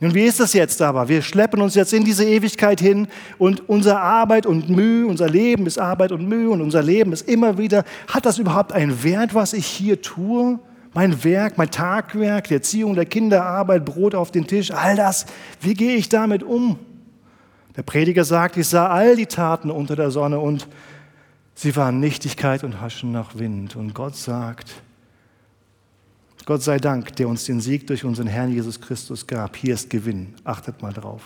Nun, 0.00 0.14
wie 0.14 0.24
ist 0.24 0.40
das 0.40 0.54
jetzt 0.54 0.80
aber? 0.80 1.08
Wir 1.08 1.20
schleppen 1.20 1.60
uns 1.60 1.74
jetzt 1.74 1.92
in 1.92 2.04
diese 2.04 2.24
Ewigkeit 2.24 2.80
hin 2.80 3.06
und 3.36 3.68
unsere 3.68 4.00
Arbeit 4.00 4.46
und 4.46 4.70
Mühe, 4.70 5.06
unser 5.06 5.28
Leben 5.28 5.66
ist 5.66 5.78
Arbeit 5.78 6.10
und 6.10 6.26
Mühe 6.26 6.48
und 6.48 6.62
unser 6.62 6.82
Leben 6.82 7.12
ist 7.12 7.28
immer 7.28 7.58
wieder, 7.58 7.84
hat 8.08 8.24
das 8.24 8.38
überhaupt 8.38 8.72
einen 8.72 9.04
Wert, 9.04 9.34
was 9.34 9.52
ich 9.52 9.66
hier 9.66 10.00
tue? 10.00 10.58
Mein 10.92 11.22
Werk, 11.22 11.56
mein 11.56 11.70
Tagwerk, 11.70 12.48
die 12.48 12.54
Erziehung 12.54 12.94
der 12.94 13.06
Kinder, 13.06 13.44
Arbeit, 13.44 13.84
Brot 13.84 14.14
auf 14.14 14.32
den 14.32 14.46
Tisch, 14.46 14.72
all 14.72 14.96
das, 14.96 15.26
wie 15.60 15.74
gehe 15.74 15.94
ich 15.94 16.08
damit 16.08 16.42
um? 16.42 16.78
Der 17.76 17.82
Prediger 17.82 18.24
sagt, 18.24 18.56
ich 18.56 18.66
sah 18.66 18.88
all 18.88 19.14
die 19.14 19.26
Taten 19.26 19.70
unter 19.70 19.94
der 19.94 20.10
Sonne 20.10 20.40
und 20.40 20.66
sie 21.54 21.76
waren 21.76 22.00
Nichtigkeit 22.00 22.64
und 22.64 22.80
Haschen 22.80 23.12
nach 23.12 23.38
Wind. 23.38 23.76
Und 23.76 23.94
Gott 23.94 24.16
sagt, 24.16 24.82
Gott 26.44 26.62
sei 26.62 26.78
Dank, 26.78 27.14
der 27.16 27.28
uns 27.28 27.44
den 27.44 27.60
Sieg 27.60 27.86
durch 27.86 28.04
unseren 28.04 28.26
Herrn 28.26 28.52
Jesus 28.52 28.80
Christus 28.80 29.28
gab. 29.28 29.54
Hier 29.54 29.74
ist 29.74 29.90
Gewinn. 29.90 30.34
Achtet 30.42 30.82
mal 30.82 30.92
drauf. 30.92 31.22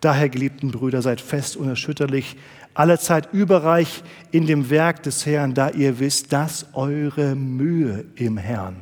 Daher, 0.00 0.30
geliebten 0.30 0.70
Brüder, 0.70 1.02
seid 1.02 1.20
fest 1.20 1.56
unerschütterlich, 1.56 2.36
allerzeit 2.72 3.32
überreich 3.32 4.02
in 4.30 4.46
dem 4.46 4.70
Werk 4.70 5.02
des 5.02 5.26
Herrn, 5.26 5.52
da 5.52 5.68
ihr 5.68 5.98
wisst, 5.98 6.32
dass 6.32 6.66
eure 6.72 7.34
Mühe 7.34 8.06
im 8.16 8.38
Herrn 8.38 8.76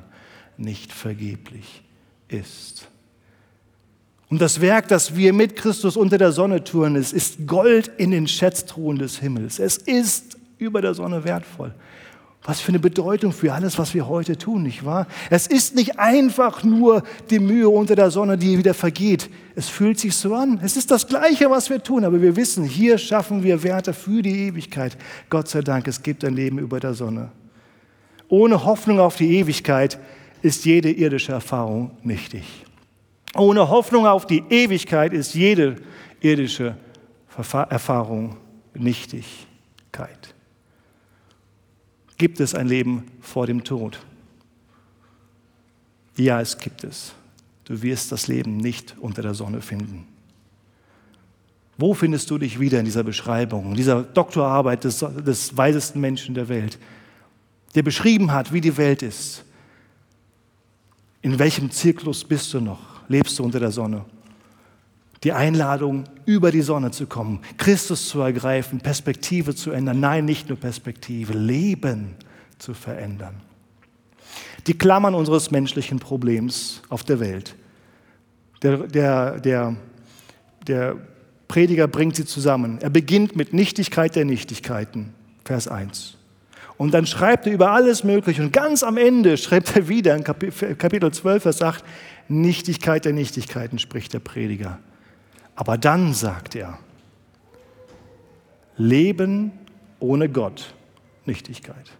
nicht 0.63 0.93
vergeblich 0.93 1.83
ist. 2.29 2.89
Und 4.33 4.41
das 4.41 4.63
Werk, 4.63 4.89
das 4.89 5.15
wir 5.15 5.35
mit 5.35 5.57
Christus 5.57 5.95
unter 5.95 6.17
der 6.17 6.33
Sonne 6.33 6.65
tun, 6.65 6.97
ist, 6.97 7.13
ist 7.13 7.47
Gold 7.47 7.91
in 7.99 8.13
den 8.13 8.27
Schätztruhen 8.27 8.99
des 8.99 9.19
Himmels. 9.19 9.59
Es 9.59 9.77
ist 9.77 10.39
über 10.57 10.81
der 10.81 10.95
Sonne 10.95 11.25
wertvoll. 11.25 11.75
Was 12.45 12.61
für 12.61 12.71
eine 12.71 12.81
Bedeutung 12.81 13.33
für 13.33 13.53
alles, 13.53 13.79
was 13.79 13.95
wir 13.95 14.09
heute 14.09 14.37
tun, 14.37 14.65
nicht 14.65 14.85
wahr? 14.85 15.07
Es 15.31 15.47
ist 15.47 15.77
nicht 15.77 15.99
einfach 15.99 16.65
nur 16.65 17.05
die 17.31 17.39
Mühe 17.39 17.69
unter 17.69 17.95
der 17.95 18.11
Sonne, 18.11 18.37
die 18.37 18.59
wieder 18.59 18.75
vergeht. 18.75 19.31
Es 19.55 19.69
fühlt 19.69 20.01
sich 20.01 20.17
so 20.17 20.35
an. 20.35 20.59
Es 20.63 20.77
ist 20.77 20.91
das 20.91 21.07
Gleiche, 21.07 21.51
was 21.51 21.71
wir 21.71 21.83
tun, 21.83 22.05
aber 22.05 22.21
wir 22.21 22.35
wissen, 22.35 22.65
hier 22.65 22.99
schaffen 22.99 23.45
wir 23.45 23.63
Werte 23.63 23.93
für 23.93 24.23
die 24.23 24.47
Ewigkeit. 24.49 24.97
Gott 25.31 25.49
sei 25.49 25.61
Dank, 25.61 25.87
es 25.87 26.03
gibt 26.03 26.25
ein 26.25 26.35
Leben 26.35 26.59
über 26.59 26.81
der 26.81 26.95
Sonne. 26.95 27.31
Ohne 28.29 28.65
Hoffnung 28.65 28.99
auf 28.99 29.17
die 29.17 29.37
Ewigkeit 29.37 30.01
ist 30.43 30.65
jede 30.65 30.91
irdische 30.91 31.33
Erfahrung 31.33 31.93
nichtig. 32.03 32.45
Ohne 33.35 33.69
Hoffnung 33.69 34.07
auf 34.07 34.27
die 34.27 34.43
Ewigkeit 34.51 35.13
ist 35.13 35.35
jede 35.35 35.77
irdische 36.21 36.77
Erfahrung 37.37 38.37
Nichtigkeit. 38.75 40.35
Gibt 42.19 42.41
es 42.41 42.55
ein 42.55 42.69
Leben 42.69 43.05
vor 43.21 43.47
dem 43.47 43.65
Tod? 43.65 43.99
Ja, 46.17 46.41
es 46.41 46.59
gibt 46.59 46.85
es. 46.85 47.15
Du 47.65 47.81
wirst 47.83 48.13
das 48.13 48.29
Leben 48.29 48.59
nicht 48.59 48.97
unter 49.01 49.23
der 49.23 49.35
Sonne 49.35 49.63
finden. 49.63 50.07
Wo 51.79 51.95
findest 51.95 52.31
du 52.31 52.39
dich 52.39 52.61
wieder 52.61 52.79
in 52.79 52.85
dieser 52.85 53.03
Beschreibung, 53.03 53.71
in 53.71 53.77
dieser 53.77 54.03
Doktorarbeit 54.03 54.85
des, 54.85 54.99
des 54.99 55.57
weisesten 55.57 56.01
Menschen 56.01 56.35
der 56.35 56.49
Welt, 56.49 56.79
der 57.75 57.83
beschrieben 57.83 58.31
hat, 58.31 58.53
wie 58.53 58.61
die 58.61 58.77
Welt 58.77 59.03
ist? 59.03 59.45
In 61.23 61.39
welchem 61.39 61.71
Zyklus 61.71 62.25
bist 62.25 62.53
du 62.53 62.61
noch? 62.61 62.79
Lebst 63.09 63.39
du 63.39 63.45
unter 63.45 63.61
der 63.61 63.71
Sonne? 63.71 64.05
die 65.25 65.33
Einladung, 65.33 66.05
über 66.27 66.51
die 66.51 66.63
Sonne 66.63 66.91
zu 66.91 67.07
kommen, 67.07 67.41
Christus 67.57 68.09
zu 68.09 68.21
ergreifen, 68.21 68.81
Perspektive 68.81 69.55
zu 69.55 69.71
ändern. 69.71 70.01
Nein, 70.01 70.25
nicht 70.25 70.49
nur 70.49 70.59
Perspektive, 70.59 71.33
Leben 71.33 72.17
zu 72.59 72.75
verändern. 72.75 73.41
Die 74.67 74.75
Klammern 74.75 75.15
unseres 75.15 75.51
menschlichen 75.51 75.99
Problems 75.99 76.83
auf 76.89 77.05
der 77.05 77.21
Welt. 77.21 77.55
Der, 78.63 78.79
der, 78.79 79.41
der, 79.41 79.77
der 80.67 80.97
Prediger 81.49 81.89
bringt 81.89 82.17
sie 82.17 82.25
zusammen. 82.25 82.79
Er 82.81 82.91
beginnt 82.91 83.37
mit 83.37 83.53
Nichtigkeit 83.53 84.17
der 84.17 84.25
Nichtigkeiten. 84.25 85.15
Vers 85.45 85.69
1. 85.69 86.17
Und 86.83 86.93
dann 86.95 87.07
schreibt 87.07 87.47
er 87.47 87.53
über 87.53 87.71
alles 87.71 88.03
Mögliche. 88.03 88.43
Und 88.43 88.53
ganz 88.53 88.83
am 88.83 88.97
Ende 88.97 89.37
schreibt 89.37 89.77
er 89.77 89.87
wieder 89.87 90.17
in 90.17 90.25
Kapitel 90.25 91.13
12, 91.13 91.41
Vers 91.45 91.63
8, 91.63 91.85
Nichtigkeit 92.27 93.05
der 93.05 93.13
Nichtigkeiten, 93.13 93.79
spricht 93.79 94.13
der 94.15 94.19
Prediger. 94.19 94.81
Aber 95.55 95.79
dann 95.79 96.13
sagt 96.13 96.57
er, 96.57 96.81
Leben 98.77 99.53
ohne 100.01 100.29
Gott, 100.29 100.75
Nichtigkeit. 101.25 101.93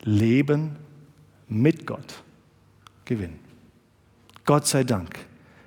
Leben 0.00 0.76
mit 1.46 1.86
Gott, 1.86 2.22
Gewinn. 3.04 3.38
Gott 4.46 4.66
sei 4.66 4.84
Dank, 4.84 5.18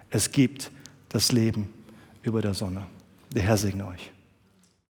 es 0.09 0.31
gibt 0.31 0.71
das 1.09 1.31
Leben 1.31 1.71
über 2.23 2.41
der 2.41 2.55
Sonne. 2.55 2.87
Der 3.35 3.43
Herr 3.43 3.57
segne 3.57 3.85
euch. 3.85 4.11